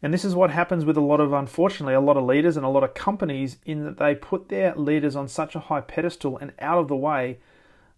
And 0.00 0.14
this 0.14 0.24
is 0.24 0.36
what 0.36 0.50
happens 0.50 0.84
with 0.84 0.96
a 0.96 1.00
lot 1.00 1.20
of, 1.20 1.32
unfortunately, 1.32 1.94
a 1.94 2.00
lot 2.00 2.16
of 2.16 2.24
leaders 2.24 2.56
and 2.56 2.64
a 2.64 2.68
lot 2.68 2.84
of 2.84 2.94
companies 2.94 3.56
in 3.66 3.84
that 3.84 3.98
they 3.98 4.14
put 4.14 4.48
their 4.48 4.72
leaders 4.76 5.16
on 5.16 5.26
such 5.26 5.56
a 5.56 5.60
high 5.60 5.80
pedestal 5.80 6.38
and 6.38 6.52
out 6.60 6.78
of 6.78 6.86
the 6.86 6.96
way, 6.96 7.38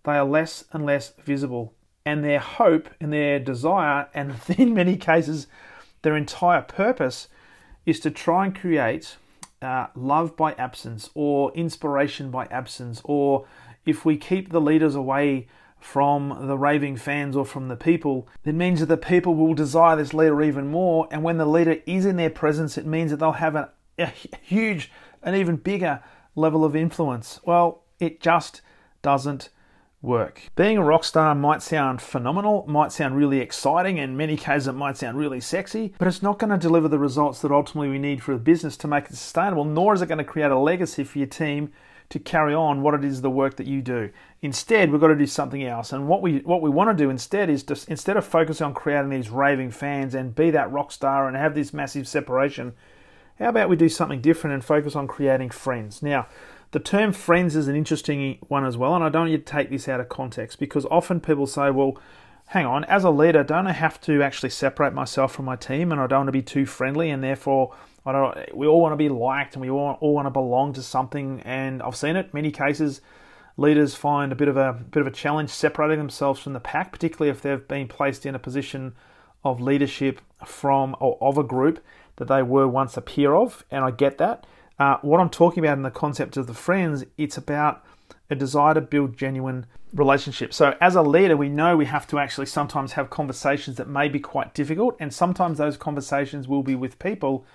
they 0.04 0.12
are 0.12 0.24
less 0.24 0.64
and 0.72 0.86
less 0.86 1.12
visible. 1.22 1.74
And 2.06 2.24
their 2.24 2.40
hope 2.40 2.88
and 3.00 3.12
their 3.12 3.38
desire, 3.38 4.08
and 4.14 4.34
in 4.56 4.72
many 4.72 4.96
cases, 4.96 5.46
their 6.00 6.16
entire 6.16 6.62
purpose, 6.62 7.28
is 7.84 8.00
to 8.00 8.10
try 8.10 8.46
and 8.46 8.58
create 8.58 9.18
uh, 9.62 9.88
love 9.94 10.36
by 10.36 10.52
absence 10.52 11.10
or 11.14 11.52
inspiration 11.52 12.30
by 12.30 12.46
absence, 12.46 13.00
or 13.04 13.46
if 13.84 14.04
we 14.04 14.16
keep 14.16 14.50
the 14.50 14.60
leaders 14.60 14.94
away 14.94 15.48
from 15.78 16.46
the 16.46 16.56
raving 16.56 16.96
fans 16.96 17.36
or 17.36 17.44
from 17.44 17.68
the 17.68 17.76
people, 17.76 18.28
it 18.44 18.54
means 18.54 18.80
that 18.80 18.86
the 18.86 18.96
people 18.96 19.34
will 19.34 19.54
desire 19.54 19.96
this 19.96 20.14
leader 20.14 20.40
even 20.42 20.68
more. 20.68 21.08
And 21.10 21.24
when 21.24 21.38
the 21.38 21.46
leader 21.46 21.78
is 21.86 22.06
in 22.06 22.16
their 22.16 22.30
presence, 22.30 22.78
it 22.78 22.86
means 22.86 23.10
that 23.10 23.18
they'll 23.18 23.32
have 23.32 23.56
a, 23.56 23.70
a 23.98 24.12
huge 24.42 24.90
and 25.22 25.34
even 25.34 25.56
bigger 25.56 26.02
level 26.36 26.64
of 26.64 26.76
influence. 26.76 27.40
Well, 27.44 27.82
it 27.98 28.20
just 28.20 28.62
doesn't 29.02 29.48
work. 30.02 30.50
Being 30.56 30.76
a 30.76 30.84
rock 30.84 31.04
star 31.04 31.34
might 31.34 31.62
sound 31.62 32.02
phenomenal, 32.02 32.64
might 32.66 32.92
sound 32.92 33.16
really 33.16 33.38
exciting, 33.38 33.98
and 33.98 34.10
in 34.10 34.16
many 34.16 34.36
cases 34.36 34.66
it 34.66 34.72
might 34.72 34.96
sound 34.96 35.16
really 35.16 35.40
sexy, 35.40 35.94
but 35.98 36.08
it's 36.08 36.22
not 36.22 36.38
going 36.38 36.50
to 36.50 36.58
deliver 36.58 36.88
the 36.88 36.98
results 36.98 37.40
that 37.40 37.52
ultimately 37.52 37.88
we 37.88 37.98
need 37.98 38.22
for 38.22 38.32
a 38.32 38.38
business 38.38 38.76
to 38.78 38.88
make 38.88 39.04
it 39.04 39.16
sustainable, 39.16 39.64
nor 39.64 39.94
is 39.94 40.02
it 40.02 40.06
going 40.06 40.18
to 40.18 40.24
create 40.24 40.50
a 40.50 40.58
legacy 40.58 41.04
for 41.04 41.18
your 41.18 41.28
team 41.28 41.72
to 42.12 42.18
carry 42.18 42.52
on 42.52 42.82
what 42.82 42.92
it 42.92 43.04
is 43.04 43.22
the 43.22 43.30
work 43.30 43.56
that 43.56 43.66
you 43.66 43.80
do. 43.80 44.10
Instead, 44.42 44.90
we've 44.90 45.00
got 45.00 45.06
to 45.06 45.16
do 45.16 45.24
something 45.24 45.64
else. 45.64 45.94
And 45.94 46.08
what 46.08 46.20
we 46.20 46.40
what 46.40 46.60
we 46.60 46.68
want 46.68 46.90
to 46.90 47.04
do 47.04 47.08
instead 47.08 47.48
is 47.48 47.62
just 47.62 47.88
instead 47.88 48.18
of 48.18 48.26
focusing 48.26 48.66
on 48.66 48.74
creating 48.74 49.08
these 49.08 49.30
raving 49.30 49.70
fans 49.70 50.14
and 50.14 50.34
be 50.34 50.50
that 50.50 50.70
rock 50.70 50.92
star 50.92 51.26
and 51.26 51.34
have 51.38 51.54
this 51.54 51.72
massive 51.72 52.06
separation, 52.06 52.74
how 53.38 53.48
about 53.48 53.70
we 53.70 53.76
do 53.76 53.88
something 53.88 54.20
different 54.20 54.52
and 54.52 54.62
focus 54.62 54.94
on 54.94 55.06
creating 55.06 55.50
friends? 55.50 56.02
Now, 56.02 56.26
The 56.72 56.80
term 56.80 57.12
friends 57.12 57.54
is 57.54 57.68
an 57.68 57.76
interesting 57.76 58.38
one 58.48 58.64
as 58.64 58.76
well, 58.76 58.94
and 58.94 59.04
I 59.04 59.08
don't 59.08 59.22
want 59.22 59.32
you 59.32 59.38
to 59.38 59.44
take 59.44 59.70
this 59.70 59.88
out 59.88 60.00
of 60.00 60.08
context 60.08 60.58
because 60.58 60.86
often 60.86 61.20
people 61.20 61.46
say, 61.46 61.70
well, 61.70 61.98
hang 62.46 62.66
on, 62.66 62.84
as 62.84 63.04
a 63.04 63.10
leader, 63.10 63.44
don't 63.44 63.66
I 63.66 63.72
have 63.72 64.00
to 64.02 64.22
actually 64.22 64.50
separate 64.50 64.92
myself 64.92 65.32
from 65.32 65.44
my 65.44 65.56
team 65.56 65.92
and 65.92 66.00
I 66.00 66.06
don't 66.06 66.20
want 66.20 66.28
to 66.28 66.32
be 66.32 66.42
too 66.42 66.66
friendly 66.66 67.10
and 67.10 67.22
therefore 67.22 67.74
I 68.04 68.12
don't 68.12 68.56
we 68.56 68.66
all 68.66 68.80
want 68.80 68.92
to 68.92 68.96
be 68.96 69.08
liked 69.08 69.54
and 69.54 69.62
we 69.62 69.70
all, 69.70 69.96
all 70.00 70.14
want 70.14 70.26
to 70.26 70.30
belong 70.30 70.72
to 70.74 70.82
something 70.82 71.40
and 71.44 71.82
I've 71.82 71.96
seen 71.96 72.16
it 72.16 72.34
many 72.34 72.50
cases 72.50 73.00
leaders 73.56 73.94
find 73.94 74.32
a 74.32 74.34
bit 74.34 74.48
of 74.48 74.56
a 74.56 74.72
bit 74.72 75.00
of 75.00 75.06
a 75.06 75.10
challenge 75.10 75.50
separating 75.50 75.98
themselves 75.98 76.40
from 76.40 76.52
the 76.52 76.60
pack, 76.60 76.92
particularly 76.92 77.30
if 77.30 77.42
they've 77.42 77.66
been 77.68 77.88
placed 77.88 78.26
in 78.26 78.34
a 78.34 78.38
position 78.38 78.94
of 79.44 79.60
leadership 79.60 80.20
from 80.46 80.96
or 81.00 81.16
of 81.20 81.38
a 81.38 81.44
group 81.44 81.82
that 82.16 82.28
they 82.28 82.42
were 82.42 82.68
once 82.68 82.96
a 82.96 83.00
peer 83.00 83.34
of, 83.34 83.64
and 83.70 83.84
I 83.84 83.90
get 83.90 84.18
that. 84.18 84.46
Uh, 84.82 84.98
what 85.02 85.20
I'm 85.20 85.30
talking 85.30 85.64
about 85.64 85.76
in 85.76 85.84
the 85.84 85.92
concept 85.92 86.36
of 86.36 86.48
the 86.48 86.54
friends, 86.54 87.04
it's 87.16 87.36
about 87.36 87.84
a 88.28 88.34
desire 88.34 88.74
to 88.74 88.80
build 88.80 89.16
genuine 89.16 89.66
relationships. 89.94 90.56
So, 90.56 90.76
as 90.80 90.96
a 90.96 91.02
leader, 91.02 91.36
we 91.36 91.48
know 91.48 91.76
we 91.76 91.84
have 91.84 92.08
to 92.08 92.18
actually 92.18 92.46
sometimes 92.46 92.94
have 92.94 93.08
conversations 93.08 93.76
that 93.76 93.88
may 93.88 94.08
be 94.08 94.18
quite 94.18 94.54
difficult, 94.54 94.96
and 94.98 95.14
sometimes 95.14 95.58
those 95.58 95.76
conversations 95.76 96.48
will 96.48 96.64
be 96.64 96.74
with 96.74 96.98
people 96.98 97.46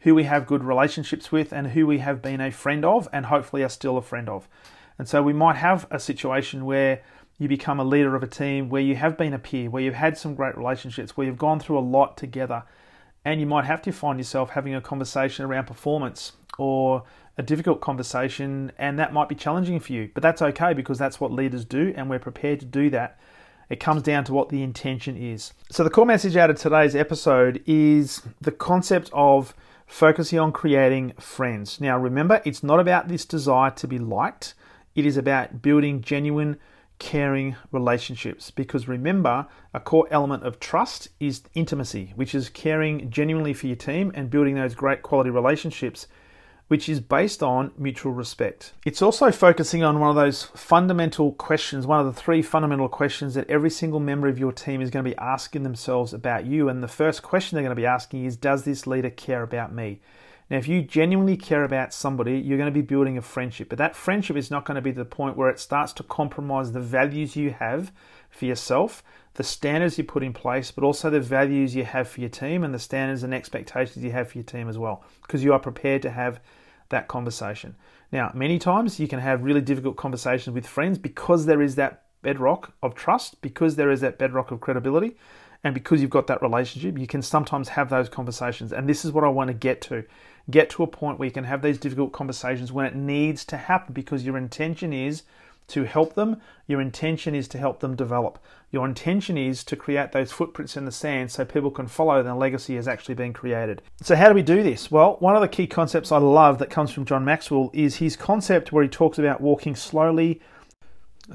who 0.00 0.14
we 0.14 0.24
have 0.24 0.46
good 0.46 0.62
relationships 0.62 1.32
with 1.32 1.54
and 1.54 1.68
who 1.68 1.86
we 1.86 2.00
have 2.00 2.20
been 2.20 2.42
a 2.42 2.50
friend 2.50 2.84
of, 2.84 3.08
and 3.14 3.24
hopefully 3.24 3.62
are 3.62 3.70
still 3.70 3.96
a 3.96 4.02
friend 4.02 4.28
of. 4.28 4.46
And 4.98 5.08
so, 5.08 5.22
we 5.22 5.32
might 5.32 5.56
have 5.56 5.86
a 5.90 5.98
situation 5.98 6.66
where 6.66 7.00
you 7.38 7.48
become 7.48 7.80
a 7.80 7.84
leader 7.84 8.14
of 8.14 8.22
a 8.22 8.26
team 8.26 8.68
where 8.68 8.82
you 8.82 8.96
have 8.96 9.16
been 9.16 9.32
a 9.32 9.38
peer, 9.38 9.70
where 9.70 9.82
you've 9.82 9.94
had 9.94 10.18
some 10.18 10.34
great 10.34 10.54
relationships, 10.54 11.16
where 11.16 11.26
you've 11.26 11.38
gone 11.38 11.60
through 11.60 11.78
a 11.78 11.90
lot 11.96 12.18
together, 12.18 12.64
and 13.24 13.40
you 13.40 13.46
might 13.46 13.64
have 13.64 13.82
to 13.82 13.92
find 13.92 14.18
yourself 14.18 14.50
having 14.50 14.74
a 14.74 14.80
conversation 14.80 15.44
around 15.44 15.66
performance 15.66 16.32
or 16.58 17.04
a 17.36 17.42
difficult 17.42 17.80
conversation, 17.80 18.70
and 18.78 18.98
that 18.98 19.12
might 19.12 19.28
be 19.28 19.34
challenging 19.34 19.80
for 19.80 19.92
you. 19.92 20.10
But 20.14 20.22
that's 20.22 20.42
okay 20.42 20.72
because 20.72 20.98
that's 20.98 21.20
what 21.20 21.32
leaders 21.32 21.64
do, 21.64 21.92
and 21.96 22.08
we're 22.08 22.18
prepared 22.18 22.60
to 22.60 22.66
do 22.66 22.90
that. 22.90 23.18
It 23.68 23.80
comes 23.80 24.02
down 24.02 24.24
to 24.24 24.34
what 24.34 24.50
the 24.50 24.62
intention 24.62 25.16
is. 25.16 25.52
So, 25.70 25.82
the 25.82 25.90
core 25.90 26.06
message 26.06 26.36
out 26.36 26.50
of 26.50 26.58
today's 26.58 26.94
episode 26.94 27.62
is 27.66 28.22
the 28.40 28.52
concept 28.52 29.10
of 29.12 29.54
focusing 29.86 30.38
on 30.38 30.52
creating 30.52 31.12
friends. 31.18 31.80
Now, 31.80 31.98
remember, 31.98 32.42
it's 32.44 32.62
not 32.62 32.78
about 32.78 33.08
this 33.08 33.24
desire 33.24 33.70
to 33.72 33.88
be 33.88 33.98
liked, 33.98 34.54
it 34.94 35.06
is 35.06 35.16
about 35.16 35.62
building 35.62 36.02
genuine 36.02 36.58
caring 37.04 37.54
relationships. 37.70 38.50
Because 38.50 38.88
remember, 38.88 39.46
a 39.74 39.78
core 39.78 40.08
element 40.10 40.42
of 40.42 40.58
trust 40.58 41.08
is 41.20 41.42
intimacy, 41.52 42.14
which 42.16 42.34
is 42.34 42.48
caring 42.48 43.10
genuinely 43.10 43.52
for 43.52 43.66
your 43.66 43.76
team 43.76 44.10
and 44.14 44.30
building 44.30 44.54
those 44.54 44.74
great 44.74 45.02
quality 45.02 45.28
relationships, 45.28 46.06
which 46.68 46.88
is 46.88 47.00
based 47.00 47.42
on 47.42 47.72
mutual 47.76 48.12
respect. 48.12 48.72
It's 48.86 49.02
also 49.02 49.30
focusing 49.30 49.84
on 49.84 50.00
one 50.00 50.08
of 50.08 50.16
those 50.16 50.44
fundamental 50.44 51.32
questions, 51.32 51.86
one 51.86 52.00
of 52.00 52.06
the 52.06 52.18
three 52.18 52.40
fundamental 52.40 52.88
questions 52.88 53.34
that 53.34 53.50
every 53.50 53.68
single 53.68 54.00
member 54.00 54.26
of 54.26 54.38
your 54.38 54.50
team 54.50 54.80
is 54.80 54.88
going 54.88 55.04
to 55.04 55.10
be 55.10 55.18
asking 55.18 55.62
themselves 55.62 56.14
about 56.14 56.46
you. 56.46 56.70
And 56.70 56.82
the 56.82 56.88
first 56.88 57.22
question 57.22 57.54
they're 57.54 57.64
going 57.64 57.76
to 57.76 57.82
be 57.82 57.84
asking 57.84 58.24
is 58.24 58.38
Does 58.38 58.64
this 58.64 58.86
leader 58.86 59.10
care 59.10 59.42
about 59.42 59.74
me? 59.74 60.00
Now, 60.50 60.58
if 60.58 60.68
you 60.68 60.82
genuinely 60.82 61.36
care 61.36 61.64
about 61.64 61.94
somebody, 61.94 62.38
you're 62.38 62.58
going 62.58 62.72
to 62.72 62.80
be 62.80 62.82
building 62.82 63.16
a 63.16 63.22
friendship. 63.22 63.68
But 63.70 63.78
that 63.78 63.96
friendship 63.96 64.36
is 64.36 64.50
not 64.50 64.64
going 64.64 64.74
to 64.74 64.82
be 64.82 64.90
the 64.90 65.04
point 65.04 65.36
where 65.36 65.48
it 65.48 65.58
starts 65.58 65.92
to 65.94 66.02
compromise 66.02 66.72
the 66.72 66.80
values 66.80 67.34
you 67.34 67.50
have 67.50 67.92
for 68.28 68.44
yourself, 68.44 69.02
the 69.34 69.42
standards 69.42 69.96
you 69.96 70.04
put 70.04 70.22
in 70.22 70.32
place, 70.32 70.70
but 70.70 70.84
also 70.84 71.08
the 71.08 71.20
values 71.20 71.74
you 71.74 71.84
have 71.84 72.08
for 72.08 72.20
your 72.20 72.28
team 72.28 72.62
and 72.62 72.74
the 72.74 72.78
standards 72.78 73.22
and 73.22 73.32
expectations 73.32 74.04
you 74.04 74.12
have 74.12 74.30
for 74.30 74.38
your 74.38 74.44
team 74.44 74.68
as 74.68 74.76
well, 74.76 75.02
because 75.22 75.42
you 75.42 75.52
are 75.52 75.58
prepared 75.58 76.02
to 76.02 76.10
have 76.10 76.40
that 76.90 77.08
conversation. 77.08 77.74
Now, 78.12 78.30
many 78.34 78.58
times 78.58 79.00
you 79.00 79.08
can 79.08 79.20
have 79.20 79.42
really 79.42 79.62
difficult 79.62 79.96
conversations 79.96 80.54
with 80.54 80.66
friends 80.66 80.98
because 80.98 81.46
there 81.46 81.62
is 81.62 81.74
that 81.76 82.02
bedrock 82.22 82.74
of 82.82 82.94
trust, 82.94 83.40
because 83.40 83.76
there 83.76 83.90
is 83.90 84.02
that 84.02 84.18
bedrock 84.18 84.50
of 84.50 84.60
credibility, 84.60 85.16
and 85.64 85.72
because 85.72 86.02
you've 86.02 86.10
got 86.10 86.26
that 86.26 86.42
relationship, 86.42 86.98
you 86.98 87.06
can 87.06 87.22
sometimes 87.22 87.70
have 87.70 87.88
those 87.88 88.10
conversations. 88.10 88.72
And 88.72 88.86
this 88.86 89.04
is 89.04 89.12
what 89.12 89.24
I 89.24 89.28
want 89.28 89.48
to 89.48 89.54
get 89.54 89.80
to 89.82 90.04
get 90.50 90.70
to 90.70 90.82
a 90.82 90.86
point 90.86 91.18
where 91.18 91.26
you 91.26 91.32
can 91.32 91.44
have 91.44 91.62
these 91.62 91.78
difficult 91.78 92.12
conversations 92.12 92.72
when 92.72 92.86
it 92.86 92.94
needs 92.94 93.44
to 93.46 93.56
happen 93.56 93.94
because 93.94 94.24
your 94.24 94.36
intention 94.36 94.92
is 94.92 95.22
to 95.66 95.84
help 95.84 96.14
them, 96.14 96.40
your 96.66 96.80
intention 96.80 97.34
is 97.34 97.48
to 97.48 97.58
help 97.58 97.80
them 97.80 97.96
develop. 97.96 98.38
Your 98.70 98.84
intention 98.86 99.38
is 99.38 99.64
to 99.64 99.76
create 99.76 100.12
those 100.12 100.32
footprints 100.32 100.76
in 100.76 100.84
the 100.84 100.92
sand 100.92 101.30
so 101.30 101.44
people 101.44 101.70
can 101.70 101.86
follow 101.86 102.22
the 102.22 102.34
legacy 102.34 102.76
has 102.76 102.88
actually 102.88 103.14
been 103.14 103.32
created. 103.32 103.80
So, 104.02 104.16
how 104.16 104.28
do 104.28 104.34
we 104.34 104.42
do 104.42 104.62
this? 104.62 104.90
Well, 104.90 105.16
one 105.20 105.36
of 105.36 105.42
the 105.42 105.48
key 105.48 105.66
concepts 105.66 106.12
I 106.12 106.18
love 106.18 106.58
that 106.58 106.70
comes 106.70 106.90
from 106.90 107.04
John 107.04 107.24
Maxwell 107.24 107.70
is 107.72 107.96
his 107.96 108.16
concept 108.16 108.72
where 108.72 108.82
he 108.82 108.88
talks 108.88 109.18
about 109.18 109.40
walking 109.40 109.76
slowly 109.76 110.40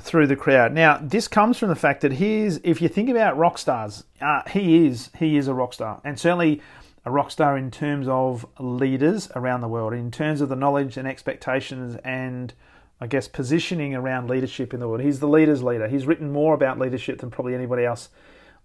through 0.01 0.27
the 0.27 0.35
crowd. 0.35 0.73
Now, 0.73 0.99
this 1.01 1.27
comes 1.27 1.57
from 1.57 1.69
the 1.69 1.75
fact 1.75 2.01
that 2.01 2.13
he's, 2.13 2.57
if 2.63 2.81
you 2.81 2.89
think 2.89 3.09
about 3.09 3.37
rock 3.37 3.57
stars, 3.57 4.03
uh, 4.21 4.41
he 4.49 4.85
is 4.85 5.09
he 5.17 5.37
is 5.37 5.47
a 5.47 5.53
rock 5.53 5.73
star, 5.73 6.01
and 6.03 6.19
certainly 6.19 6.61
rock 7.09 7.31
star 7.31 7.57
in 7.57 7.71
terms 7.71 8.07
of 8.07 8.45
leaders 8.59 9.29
around 9.35 9.61
the 9.61 9.67
world, 9.67 9.93
in 9.93 10.11
terms 10.11 10.41
of 10.41 10.49
the 10.49 10.55
knowledge 10.55 10.97
and 10.97 11.07
expectations 11.07 11.97
and 12.03 12.53
I 13.01 13.07
guess 13.07 13.27
positioning 13.27 13.95
around 13.95 14.29
leadership 14.29 14.73
in 14.73 14.79
the 14.79 14.87
world. 14.87 15.01
He's 15.01 15.19
the 15.19 15.27
leader's 15.27 15.63
leader. 15.63 15.87
He's 15.87 16.05
written 16.05 16.31
more 16.31 16.53
about 16.53 16.79
leadership 16.79 17.19
than 17.19 17.31
probably 17.31 17.55
anybody 17.55 17.85
else, 17.85 18.09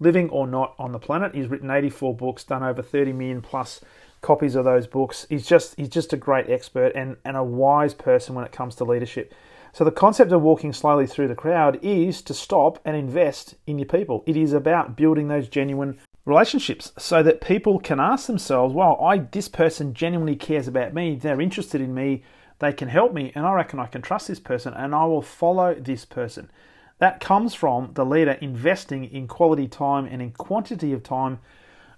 living 0.01 0.29
or 0.31 0.47
not, 0.47 0.75
on 0.79 0.93
the 0.93 0.99
planet. 0.99 1.35
He's 1.35 1.47
written 1.47 1.71
84 1.71 2.17
books, 2.17 2.43
done 2.43 2.65
over 2.65 2.83
30 2.83 3.13
million 3.13 3.43
plus 3.43 3.81
copies 4.23 4.57
of 4.57 4.65
those 4.65 4.87
books. 4.87 5.27
He's 5.29 5.47
just 5.47 5.77
he's 5.77 5.89
just 5.89 6.13
a 6.13 6.17
great 6.17 6.51
expert 6.51 6.93
and, 6.97 7.17
and 7.25 7.37
a 7.37 7.45
wise 7.45 7.95
person 7.95 8.35
when 8.35 8.45
it 8.45 8.53
comes 8.53 8.75
to 8.77 8.85
leadership. 8.85 9.33
So 9.73 9.85
the 9.85 9.91
concept 9.91 10.33
of 10.33 10.43
walking 10.43 10.73
slowly 10.73 11.07
through 11.07 11.29
the 11.29 11.35
crowd 11.35 11.79
is 11.83 12.23
to 12.23 12.35
stop 12.35 12.81
and 12.85 12.97
invest 12.97 13.57
in 13.67 13.79
your 13.79 13.87
people. 13.87 14.25
It 14.27 14.37
is 14.37 14.53
about 14.53 14.97
building 14.97 15.29
those 15.29 15.49
genuine 15.49 15.99
relationships 16.25 16.93
so 16.99 17.23
that 17.23 17.41
people 17.41 17.79
can 17.79 18.01
ask 18.01 18.27
themselves, 18.27 18.75
well, 18.75 18.99
I 19.03 19.19
this 19.19 19.49
person 19.49 19.95
genuinely 19.95 20.37
cares 20.37 20.69
about 20.69 20.95
me, 20.95 21.17
they're 21.17 21.41
interested 21.41 21.81
in 21.81 21.95
me, 21.95 22.23
they 22.59 22.73
can 22.73 22.89
help 22.89 23.13
me, 23.13 23.33
and 23.35 23.45
I 23.45 23.53
reckon 23.53 23.79
I 23.79 23.87
can 23.87 24.03
trust 24.03 24.29
this 24.29 24.41
person 24.41 24.73
and 24.75 24.95
I 24.95 25.05
will 25.05 25.23
follow 25.23 25.75
this 25.75 26.05
person. 26.05 26.51
That 26.99 27.21
comes 27.21 27.55
from 27.55 27.91
the 27.95 28.07
leader 28.07 28.39
investing 28.41 29.05
in 29.05 29.27
quality 29.29 29.69
time 29.69 30.07
and 30.07 30.23
in 30.23 30.31
quantity 30.31 30.93
of 30.93 31.03
time 31.03 31.41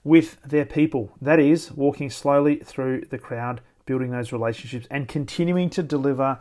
with 0.03 0.41
their 0.43 0.65
people. 0.65 1.13
That 1.21 1.39
is, 1.39 1.71
walking 1.71 2.11
slowly 2.11 2.57
through 2.57 3.03
the 3.11 3.19
crowd, 3.19 3.61
building 3.85 4.11
those 4.11 4.33
relationships, 4.33 4.87
and 4.91 5.07
continuing 5.07 5.69
to 5.71 5.83
deliver 5.83 6.39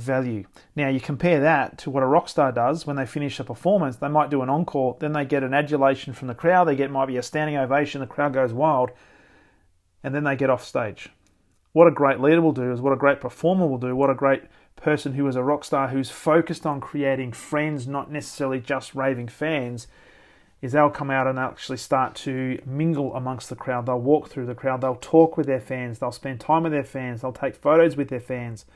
value. 0.00 0.44
Now, 0.74 0.88
you 0.88 1.00
compare 1.00 1.40
that 1.40 1.78
to 1.78 1.90
what 1.90 2.02
a 2.02 2.06
rock 2.06 2.28
star 2.28 2.52
does 2.52 2.86
when 2.86 2.96
they 2.96 3.06
finish 3.06 3.38
a 3.38 3.44
performance. 3.44 3.96
They 3.96 4.08
might 4.08 4.30
do 4.30 4.42
an 4.42 4.50
encore, 4.50 4.96
then 5.00 5.12
they 5.12 5.24
get 5.24 5.42
an 5.42 5.54
adulation 5.54 6.12
from 6.12 6.28
the 6.28 6.34
crowd. 6.34 6.64
They 6.64 6.76
get 6.76 6.90
might 6.90 7.06
be 7.06 7.16
a 7.16 7.22
standing 7.22 7.56
ovation. 7.56 8.00
The 8.00 8.06
crowd 8.06 8.32
goes 8.32 8.52
wild, 8.52 8.90
and 10.02 10.14
then 10.14 10.24
they 10.24 10.36
get 10.36 10.50
off 10.50 10.64
stage. 10.64 11.10
What 11.72 11.86
a 11.86 11.92
great 11.92 12.20
leader 12.20 12.42
will 12.42 12.52
do 12.52 12.72
is 12.72 12.80
what 12.80 12.92
a 12.92 12.96
great 12.96 13.20
performer 13.20 13.66
will 13.66 13.78
do. 13.78 13.94
What 13.94 14.10
a 14.10 14.14
great 14.14 14.42
person 14.74 15.14
who 15.14 15.26
is 15.28 15.36
a 15.36 15.42
rock 15.42 15.64
star 15.64 15.88
who's 15.88 16.10
focused 16.10 16.66
on 16.66 16.80
creating 16.80 17.32
friends, 17.32 17.86
not 17.86 18.10
necessarily 18.10 18.60
just 18.60 18.94
raving 18.94 19.28
fans. 19.28 19.86
Is 20.62 20.72
they'll 20.72 20.90
come 20.90 21.10
out 21.10 21.26
and 21.26 21.38
actually 21.38 21.78
start 21.78 22.14
to 22.16 22.60
mingle 22.66 23.14
amongst 23.14 23.48
the 23.48 23.56
crowd. 23.56 23.86
They'll 23.86 23.98
walk 23.98 24.28
through 24.28 24.44
the 24.44 24.54
crowd. 24.54 24.82
They'll 24.82 24.94
talk 24.94 25.38
with 25.38 25.46
their 25.46 25.60
fans. 25.60 25.98
They'll 25.98 26.12
spend 26.12 26.40
time 26.40 26.64
with 26.64 26.72
their 26.72 26.84
fans. 26.84 27.22
They'll 27.22 27.32
take 27.32 27.54
photos 27.54 27.96
with 27.96 28.08
their 28.08 28.20
fans 28.20 28.66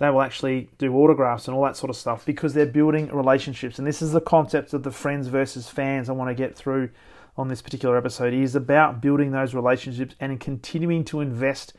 they 0.00 0.08
will 0.08 0.22
actually 0.22 0.70
do 0.78 0.96
autographs 0.96 1.46
and 1.46 1.54
all 1.54 1.62
that 1.62 1.76
sort 1.76 1.90
of 1.90 1.96
stuff 1.96 2.24
because 2.24 2.54
they're 2.54 2.64
building 2.64 3.14
relationships. 3.14 3.78
And 3.78 3.86
this 3.86 4.00
is 4.00 4.12
the 4.12 4.20
concept 4.20 4.72
of 4.72 4.82
the 4.82 4.90
friends 4.90 5.28
versus 5.28 5.68
fans 5.68 6.08
I 6.08 6.14
want 6.14 6.30
to 6.30 6.34
get 6.34 6.56
through 6.56 6.88
on 7.36 7.48
this 7.48 7.60
particular 7.60 7.98
episode. 7.98 8.32
Is 8.32 8.54
about 8.54 9.02
building 9.02 9.30
those 9.30 9.52
relationships 9.52 10.14
and 10.18 10.40
continuing 10.40 11.04
to 11.04 11.20
invest 11.20 11.74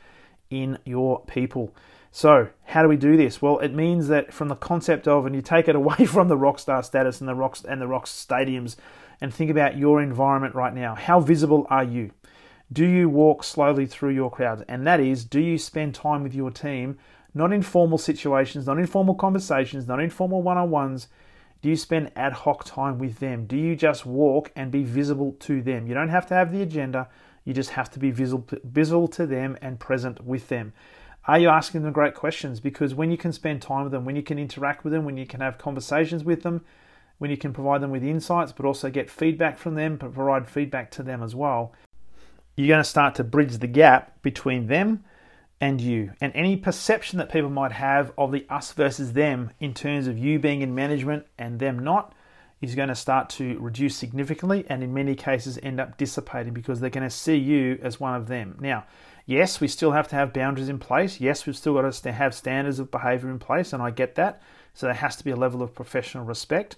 in 0.50 0.78
your 0.84 1.24
people. 1.26 1.74
So, 2.12 2.50
how 2.66 2.82
do 2.82 2.88
we 2.88 2.96
do 2.96 3.16
this? 3.16 3.42
Well, 3.42 3.58
it 3.58 3.74
means 3.74 4.06
that 4.06 4.32
from 4.32 4.46
the 4.46 4.54
concept 4.54 5.08
of, 5.08 5.26
and 5.26 5.34
you 5.34 5.42
take 5.42 5.66
it 5.66 5.74
away 5.82 6.06
from 6.06 6.28
the 6.28 6.36
rock 6.36 6.60
star 6.60 6.84
status 6.84 7.20
and 7.20 7.28
the 7.28 7.34
rocks 7.34 7.64
and 7.64 7.80
the 7.80 7.88
rock 7.88 8.06
stadiums, 8.06 8.76
and 9.20 9.34
think 9.34 9.50
about 9.50 9.76
your 9.76 10.00
environment 10.00 10.54
right 10.54 10.72
now. 10.72 10.94
How 10.94 11.18
visible 11.18 11.66
are 11.70 11.84
you? 11.84 12.12
Do 12.72 12.86
you 12.86 13.08
walk 13.08 13.42
slowly 13.42 13.86
through 13.86 14.14
your 14.14 14.30
crowds? 14.30 14.62
And 14.68 14.86
that 14.86 15.00
is, 15.00 15.24
do 15.24 15.40
you 15.40 15.58
spend 15.58 15.96
time 15.96 16.22
with 16.22 16.34
your 16.34 16.52
team 16.52 16.98
not 17.34 17.52
in 17.52 17.62
formal 17.62 17.98
situations, 17.98 18.66
not 18.66 18.78
in 18.78 18.86
formal 18.86 19.14
conversations, 19.14 19.86
not 19.86 20.00
in 20.00 20.10
formal 20.10 20.42
one 20.42 20.58
on 20.58 20.70
ones. 20.70 21.08
Do 21.62 21.68
you 21.68 21.76
spend 21.76 22.10
ad 22.16 22.32
hoc 22.32 22.64
time 22.64 22.98
with 22.98 23.20
them? 23.20 23.46
Do 23.46 23.56
you 23.56 23.76
just 23.76 24.04
walk 24.04 24.50
and 24.56 24.70
be 24.70 24.82
visible 24.82 25.36
to 25.40 25.62
them? 25.62 25.86
You 25.86 25.94
don't 25.94 26.08
have 26.08 26.26
to 26.26 26.34
have 26.34 26.52
the 26.52 26.62
agenda, 26.62 27.08
you 27.44 27.54
just 27.54 27.70
have 27.70 27.90
to 27.92 27.98
be 27.98 28.10
visible, 28.10 28.46
visible 28.64 29.08
to 29.08 29.26
them 29.26 29.56
and 29.62 29.78
present 29.78 30.24
with 30.24 30.48
them. 30.48 30.72
Are 31.26 31.38
you 31.38 31.48
asking 31.48 31.82
them 31.82 31.92
great 31.92 32.14
questions? 32.14 32.58
Because 32.58 32.94
when 32.94 33.10
you 33.10 33.16
can 33.16 33.32
spend 33.32 33.62
time 33.62 33.84
with 33.84 33.92
them, 33.92 34.04
when 34.04 34.16
you 34.16 34.22
can 34.22 34.38
interact 34.38 34.82
with 34.82 34.92
them, 34.92 35.04
when 35.04 35.16
you 35.16 35.26
can 35.26 35.40
have 35.40 35.56
conversations 35.56 36.24
with 36.24 36.42
them, 36.42 36.64
when 37.18 37.30
you 37.30 37.36
can 37.36 37.52
provide 37.52 37.80
them 37.80 37.92
with 37.92 38.02
insights, 38.02 38.50
but 38.50 38.66
also 38.66 38.90
get 38.90 39.08
feedback 39.08 39.56
from 39.56 39.76
them, 39.76 39.96
but 39.96 40.12
provide 40.12 40.48
feedback 40.48 40.90
to 40.90 41.02
them 41.04 41.22
as 41.22 41.36
well, 41.36 41.72
you're 42.56 42.66
going 42.66 42.82
to 42.82 42.84
start 42.84 43.14
to 43.14 43.24
bridge 43.24 43.58
the 43.58 43.68
gap 43.68 44.20
between 44.22 44.66
them 44.66 45.04
and 45.62 45.80
you. 45.80 46.10
And 46.20 46.32
any 46.34 46.56
perception 46.56 47.20
that 47.20 47.30
people 47.30 47.48
might 47.48 47.70
have 47.70 48.12
of 48.18 48.32
the 48.32 48.44
us 48.50 48.72
versus 48.72 49.12
them 49.12 49.52
in 49.60 49.74
terms 49.74 50.08
of 50.08 50.18
you 50.18 50.40
being 50.40 50.60
in 50.60 50.74
management 50.74 51.24
and 51.38 51.60
them 51.60 51.78
not 51.78 52.16
is 52.60 52.74
going 52.74 52.88
to 52.88 52.96
start 52.96 53.30
to 53.30 53.56
reduce 53.60 53.96
significantly 53.96 54.64
and 54.68 54.82
in 54.82 54.92
many 54.92 55.14
cases 55.14 55.60
end 55.62 55.78
up 55.78 55.96
dissipating 55.96 56.52
because 56.52 56.80
they're 56.80 56.90
going 56.90 57.08
to 57.08 57.10
see 57.10 57.36
you 57.36 57.78
as 57.80 58.00
one 58.00 58.16
of 58.16 58.26
them. 58.26 58.56
Now, 58.60 58.84
yes, 59.24 59.60
we 59.60 59.68
still 59.68 59.92
have 59.92 60.08
to 60.08 60.16
have 60.16 60.32
boundaries 60.32 60.68
in 60.68 60.80
place. 60.80 61.20
Yes, 61.20 61.46
we've 61.46 61.56
still 61.56 61.80
got 61.80 61.92
to 61.92 62.12
have 62.12 62.34
standards 62.34 62.80
of 62.80 62.90
behavior 62.90 63.30
in 63.30 63.38
place, 63.38 63.72
and 63.72 63.80
I 63.80 63.92
get 63.92 64.16
that. 64.16 64.42
So 64.74 64.86
there 64.86 64.94
has 64.94 65.14
to 65.16 65.24
be 65.24 65.30
a 65.30 65.36
level 65.36 65.62
of 65.62 65.76
professional 65.76 66.24
respect. 66.24 66.74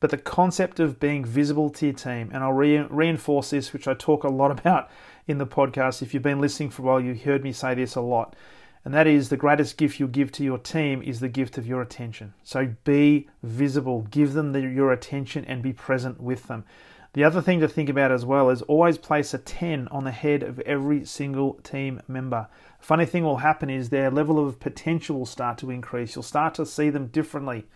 But 0.00 0.08
the 0.08 0.16
concept 0.16 0.80
of 0.80 0.98
being 0.98 1.24
visible 1.24 1.68
to 1.68 1.86
your 1.86 1.94
team, 1.94 2.30
and 2.32 2.42
I'll 2.42 2.52
re- 2.52 2.78
reinforce 2.78 3.50
this, 3.50 3.74
which 3.74 3.86
I 3.86 3.92
talk 3.92 4.24
a 4.24 4.28
lot 4.28 4.50
about 4.58 4.90
in 5.26 5.38
the 5.38 5.46
podcast. 5.46 6.02
If 6.02 6.14
you've 6.14 6.22
been 6.22 6.40
listening 6.40 6.70
for 6.70 6.82
a 6.82 6.84
while, 6.84 7.00
you 7.00 7.14
heard 7.14 7.42
me 7.42 7.52
say 7.52 7.74
this 7.74 7.94
a 7.94 8.00
lot 8.00 8.36
and 8.84 8.92
that 8.94 9.06
is 9.06 9.28
the 9.28 9.36
greatest 9.36 9.76
gift 9.76 10.00
you'll 10.00 10.08
give 10.08 10.32
to 10.32 10.44
your 10.44 10.58
team 10.58 11.02
is 11.02 11.20
the 11.20 11.28
gift 11.28 11.56
of 11.56 11.66
your 11.66 11.82
attention. 11.82 12.34
So 12.42 12.74
be 12.84 13.28
visible, 13.42 14.02
give 14.10 14.32
them 14.32 14.52
the, 14.52 14.60
your 14.60 14.92
attention, 14.92 15.44
and 15.44 15.62
be 15.62 15.72
present 15.72 16.20
with 16.20 16.48
them. 16.48 16.64
The 17.12 17.24
other 17.24 17.42
thing 17.42 17.60
to 17.60 17.68
think 17.68 17.88
about 17.88 18.10
as 18.10 18.24
well 18.24 18.50
is 18.50 18.62
always 18.62 18.98
place 18.98 19.34
a 19.34 19.38
10 19.38 19.86
on 19.88 20.04
the 20.04 20.10
head 20.10 20.42
of 20.42 20.58
every 20.60 21.04
single 21.04 21.54
team 21.62 22.00
member. 22.08 22.48
Funny 22.80 23.04
thing 23.04 23.22
will 23.22 23.36
happen 23.36 23.70
is 23.70 23.90
their 23.90 24.10
level 24.10 24.44
of 24.44 24.58
potential 24.58 25.18
will 25.18 25.26
start 25.26 25.58
to 25.58 25.70
increase. 25.70 26.16
You'll 26.16 26.22
start 26.22 26.54
to 26.54 26.66
see 26.66 26.90
them 26.90 27.08
differently, 27.08 27.66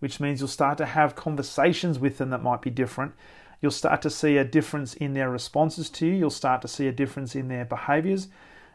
which 0.00 0.18
means 0.18 0.40
you'll 0.40 0.48
start 0.48 0.78
to 0.78 0.86
have 0.86 1.14
conversations 1.14 1.98
with 1.98 2.18
them 2.18 2.30
that 2.30 2.42
might 2.42 2.62
be 2.62 2.70
different. 2.70 3.12
You'll 3.66 3.72
start 3.72 4.00
to 4.02 4.10
see 4.10 4.36
a 4.36 4.44
difference 4.44 4.94
in 4.94 5.14
their 5.14 5.28
responses 5.28 5.90
to 5.90 6.06
you. 6.06 6.12
You'll 6.12 6.30
start 6.30 6.62
to 6.62 6.68
see 6.68 6.86
a 6.86 6.92
difference 6.92 7.34
in 7.34 7.48
their 7.48 7.64
behaviors 7.64 8.28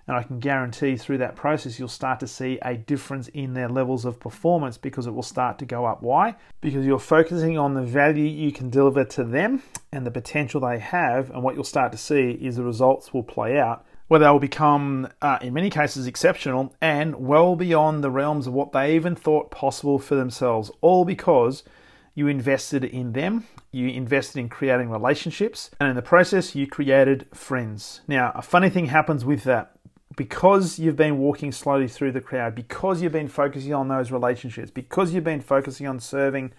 and 0.07 0.17
I 0.17 0.23
can 0.23 0.39
guarantee 0.39 0.97
through 0.97 1.19
that 1.19 1.37
process, 1.37 1.77
you'll 1.79 1.87
start 1.87 2.19
to 2.19 2.27
see 2.27 2.59
a 2.63 2.75
difference 2.75 3.27
in 3.29 3.53
their 3.53 3.69
levels 3.69 4.03
of 4.03 4.19
performance 4.19 4.77
because 4.77 5.07
it 5.07 5.11
will 5.11 5.23
start 5.23 5.59
to 5.59 5.65
go 5.65 5.85
up. 5.85 6.01
Why? 6.01 6.35
Because 6.59 6.85
you're 6.85 6.99
focusing 6.99 7.57
on 7.57 7.75
the 7.75 7.81
value 7.81 8.25
you 8.25 8.51
can 8.51 8.69
deliver 8.69 9.05
to 9.05 9.23
them 9.23 9.63
and 9.91 10.05
the 10.05 10.11
potential 10.11 10.59
they 10.59 10.79
have. 10.79 11.29
And 11.29 11.43
what 11.43 11.55
you'll 11.55 11.63
start 11.63 11.91
to 11.91 11.97
see 11.97 12.31
is 12.31 12.57
the 12.57 12.63
results 12.63 13.13
will 13.13 13.23
play 13.23 13.59
out 13.59 13.85
where 14.07 14.19
they 14.19 14.27
will 14.27 14.39
become, 14.39 15.07
uh, 15.21 15.39
in 15.41 15.53
many 15.53 15.69
cases, 15.69 16.05
exceptional 16.05 16.75
and 16.81 17.15
well 17.15 17.55
beyond 17.55 18.03
the 18.03 18.11
realms 18.11 18.47
of 18.47 18.53
what 18.53 18.73
they 18.73 18.95
even 18.95 19.15
thought 19.15 19.51
possible 19.51 19.97
for 19.97 20.15
themselves, 20.15 20.69
all 20.81 21.05
because 21.05 21.63
you 22.13 22.27
invested 22.27 22.83
in 22.83 23.13
them, 23.13 23.45
you 23.71 23.87
invested 23.87 24.39
in 24.39 24.49
creating 24.49 24.89
relationships, 24.89 25.71
and 25.79 25.89
in 25.89 25.95
the 25.95 26.01
process, 26.01 26.55
you 26.55 26.67
created 26.67 27.27
friends. 27.33 28.01
Now, 28.07 28.31
a 28.35 28.41
funny 28.41 28.69
thing 28.69 28.87
happens 28.87 29.23
with 29.23 29.43
that 29.45 29.77
because 30.17 30.77
you've 30.77 30.97
been 30.97 31.17
walking 31.17 31.51
slowly 31.51 31.87
through 31.87 32.11
the 32.11 32.21
crowd, 32.21 32.53
because 32.53 33.01
you've 33.01 33.13
been 33.13 33.29
focusing 33.29 33.73
on 33.73 33.87
those 33.87 34.11
relationships, 34.11 34.69
because 34.69 35.13
you've 35.13 35.23
been 35.23 35.41
focusing 35.41 35.87
on 35.87 35.99
serving 35.99 36.51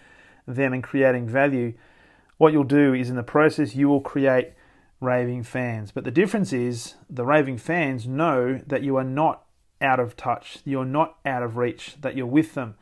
them 0.47 0.73
and 0.73 0.83
creating 0.83 1.27
value, 1.27 1.73
what 2.37 2.51
you'll 2.51 2.63
do 2.63 2.93
is 2.93 3.09
in 3.09 3.15
the 3.15 3.23
process 3.23 3.75
you 3.75 3.87
will 3.87 4.01
create 4.01 4.53
raving 4.99 5.43
fans. 5.43 5.91
But 5.91 6.03
the 6.03 6.11
difference 6.11 6.51
is 6.51 6.95
the 7.09 7.25
raving 7.25 7.57
fans 7.57 8.07
know 8.07 8.59
that 8.65 8.83
you 8.83 8.95
are 8.95 9.03
not 9.03 9.43
out 9.81 9.99
of 9.99 10.15
touch, 10.15 10.59
you're 10.65 10.85
not 10.85 11.17
out 11.25 11.43
of 11.43 11.57
reach, 11.57 11.97
that 12.01 12.15
you're 12.17 12.25
with 12.25 12.55
them. 12.55 12.75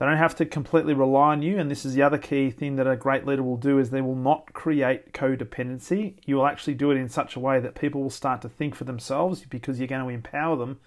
They 0.00 0.06
don't 0.06 0.16
have 0.16 0.36
to 0.36 0.46
completely 0.46 0.94
rely 0.94 1.32
on 1.32 1.42
you, 1.42 1.58
and 1.58 1.70
this 1.70 1.84
is 1.84 1.92
the 1.92 2.00
other 2.00 2.16
key 2.16 2.50
thing 2.50 2.76
that 2.76 2.86
a 2.86 2.96
great 2.96 3.26
leader 3.26 3.42
will 3.42 3.58
do 3.58 3.78
is 3.78 3.90
they 3.90 4.00
will 4.00 4.16
not 4.16 4.54
create 4.54 5.12
codependency. 5.12 6.14
You 6.24 6.36
will 6.36 6.46
actually 6.46 6.72
do 6.72 6.90
it 6.90 6.96
in 6.96 7.10
such 7.10 7.36
a 7.36 7.40
way 7.40 7.60
that 7.60 7.74
people 7.74 8.00
will 8.02 8.08
start 8.08 8.40
to 8.40 8.48
think 8.48 8.74
for 8.74 8.84
themselves 8.84 9.44
because 9.44 9.78
you're 9.78 9.88
going 9.88 10.02
to 10.02 10.08
empower 10.08 10.56
them 10.56 10.80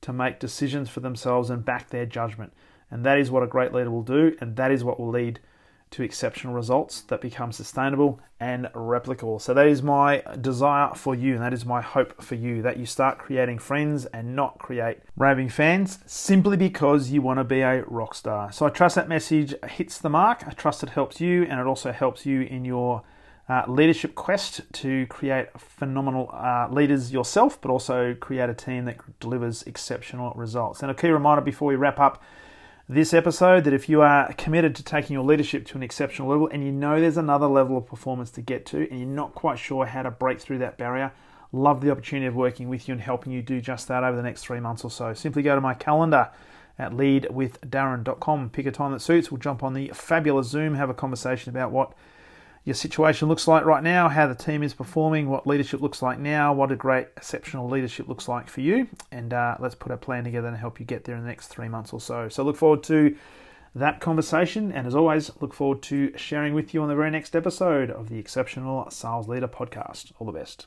to 0.00 0.14
make 0.14 0.40
decisions 0.40 0.88
for 0.88 1.00
themselves 1.00 1.50
and 1.50 1.66
back 1.66 1.90
their 1.90 2.06
judgment. 2.06 2.54
And 2.90 3.04
that 3.04 3.18
is 3.18 3.30
what 3.30 3.42
a 3.42 3.46
great 3.46 3.74
leader 3.74 3.90
will 3.90 4.02
do, 4.02 4.34
and 4.40 4.56
that 4.56 4.72
is 4.72 4.82
what 4.82 4.98
will 4.98 5.10
lead 5.10 5.40
to 5.90 6.02
exceptional 6.02 6.54
results 6.54 7.00
that 7.02 7.20
become 7.20 7.50
sustainable 7.50 8.20
and 8.38 8.66
replicable. 8.74 9.40
So 9.40 9.52
that 9.54 9.66
is 9.66 9.82
my 9.82 10.22
desire 10.40 10.94
for 10.94 11.14
you, 11.14 11.34
and 11.34 11.42
that 11.42 11.52
is 11.52 11.66
my 11.66 11.80
hope 11.80 12.22
for 12.22 12.36
you 12.36 12.62
that 12.62 12.76
you 12.76 12.86
start 12.86 13.18
creating 13.18 13.58
friends 13.58 14.06
and 14.06 14.36
not 14.36 14.58
create 14.58 14.98
raving 15.16 15.48
fans 15.48 15.98
simply 16.06 16.56
because 16.56 17.10
you 17.10 17.22
want 17.22 17.38
to 17.38 17.44
be 17.44 17.60
a 17.60 17.82
rock 17.84 18.14
star. 18.14 18.52
So 18.52 18.66
I 18.66 18.70
trust 18.70 18.94
that 18.94 19.08
message 19.08 19.54
hits 19.68 19.98
the 19.98 20.08
mark. 20.08 20.44
I 20.46 20.52
trust 20.52 20.82
it 20.82 20.90
helps 20.90 21.20
you, 21.20 21.42
and 21.42 21.58
it 21.58 21.66
also 21.66 21.90
helps 21.90 22.24
you 22.24 22.42
in 22.42 22.64
your 22.64 23.02
uh, 23.48 23.64
leadership 23.66 24.14
quest 24.14 24.60
to 24.72 25.06
create 25.06 25.48
phenomenal 25.58 26.30
uh, 26.32 26.68
leaders 26.70 27.12
yourself, 27.12 27.60
but 27.60 27.68
also 27.68 28.14
create 28.14 28.48
a 28.48 28.54
team 28.54 28.84
that 28.84 28.98
delivers 29.18 29.64
exceptional 29.64 30.32
results. 30.36 30.82
And 30.82 30.90
a 30.90 30.94
key 30.94 31.08
reminder 31.08 31.42
before 31.42 31.66
we 31.66 31.74
wrap 31.74 31.98
up 31.98 32.22
this 32.90 33.14
episode 33.14 33.62
that 33.62 33.72
if 33.72 33.88
you 33.88 34.02
are 34.02 34.32
committed 34.32 34.74
to 34.74 34.82
taking 34.82 35.14
your 35.14 35.22
leadership 35.22 35.64
to 35.64 35.76
an 35.76 35.82
exceptional 35.82 36.28
level 36.28 36.48
and 36.48 36.64
you 36.64 36.72
know 36.72 37.00
there's 37.00 37.16
another 37.16 37.46
level 37.46 37.76
of 37.76 37.86
performance 37.86 38.32
to 38.32 38.40
get 38.40 38.66
to 38.66 38.78
and 38.90 38.98
you're 38.98 39.08
not 39.08 39.32
quite 39.32 39.60
sure 39.60 39.86
how 39.86 40.02
to 40.02 40.10
break 40.10 40.40
through 40.40 40.58
that 40.58 40.76
barrier, 40.76 41.12
love 41.52 41.82
the 41.82 41.88
opportunity 41.88 42.26
of 42.26 42.34
working 42.34 42.68
with 42.68 42.88
you 42.88 42.92
and 42.92 43.00
helping 43.00 43.32
you 43.32 43.42
do 43.42 43.60
just 43.60 43.86
that 43.86 44.02
over 44.02 44.16
the 44.16 44.22
next 44.24 44.42
three 44.42 44.58
months 44.58 44.82
or 44.82 44.90
so. 44.90 45.14
Simply 45.14 45.40
go 45.40 45.54
to 45.54 45.60
my 45.60 45.72
calendar 45.72 46.30
at 46.80 46.90
leadwithdarren.com, 46.90 48.50
pick 48.50 48.66
a 48.66 48.72
time 48.72 48.90
that 48.90 49.00
suits. 49.00 49.30
We'll 49.30 49.38
jump 49.38 49.62
on 49.62 49.72
the 49.72 49.92
fabulous 49.94 50.48
Zoom, 50.48 50.74
have 50.74 50.90
a 50.90 50.94
conversation 50.94 51.50
about 51.50 51.70
what 51.70 51.92
your 52.64 52.74
situation 52.74 53.28
looks 53.28 53.48
like 53.48 53.64
right 53.64 53.82
now, 53.82 54.08
how 54.08 54.26
the 54.26 54.34
team 54.34 54.62
is 54.62 54.74
performing, 54.74 55.28
what 55.28 55.46
leadership 55.46 55.80
looks 55.80 56.02
like 56.02 56.18
now, 56.18 56.52
what 56.52 56.70
a 56.70 56.76
great 56.76 57.08
exceptional 57.16 57.68
leadership 57.68 58.06
looks 58.08 58.28
like 58.28 58.48
for 58.48 58.60
you, 58.60 58.88
and 59.10 59.32
uh, 59.32 59.56
let's 59.60 59.74
put 59.74 59.92
a 59.92 59.96
plan 59.96 60.24
together 60.24 60.48
and 60.48 60.56
help 60.56 60.78
you 60.78 60.86
get 60.86 61.04
there 61.04 61.16
in 61.16 61.22
the 61.22 61.28
next 61.28 61.48
three 61.48 61.68
months 61.68 61.92
or 61.92 62.00
so. 62.00 62.28
So 62.28 62.42
look 62.42 62.56
forward 62.56 62.82
to 62.84 63.16
that 63.74 64.00
conversation, 64.00 64.72
and 64.72 64.86
as 64.86 64.94
always, 64.94 65.30
look 65.40 65.54
forward 65.54 65.82
to 65.82 66.16
sharing 66.16 66.54
with 66.54 66.74
you 66.74 66.82
on 66.82 66.88
the 66.88 66.96
very 66.96 67.10
next 67.10 67.34
episode 67.34 67.90
of 67.90 68.08
the 68.08 68.18
Exceptional 68.18 68.90
Sales 68.90 69.28
Leader 69.28 69.48
Podcast. 69.48 70.12
All 70.18 70.26
the 70.26 70.38
best. 70.38 70.66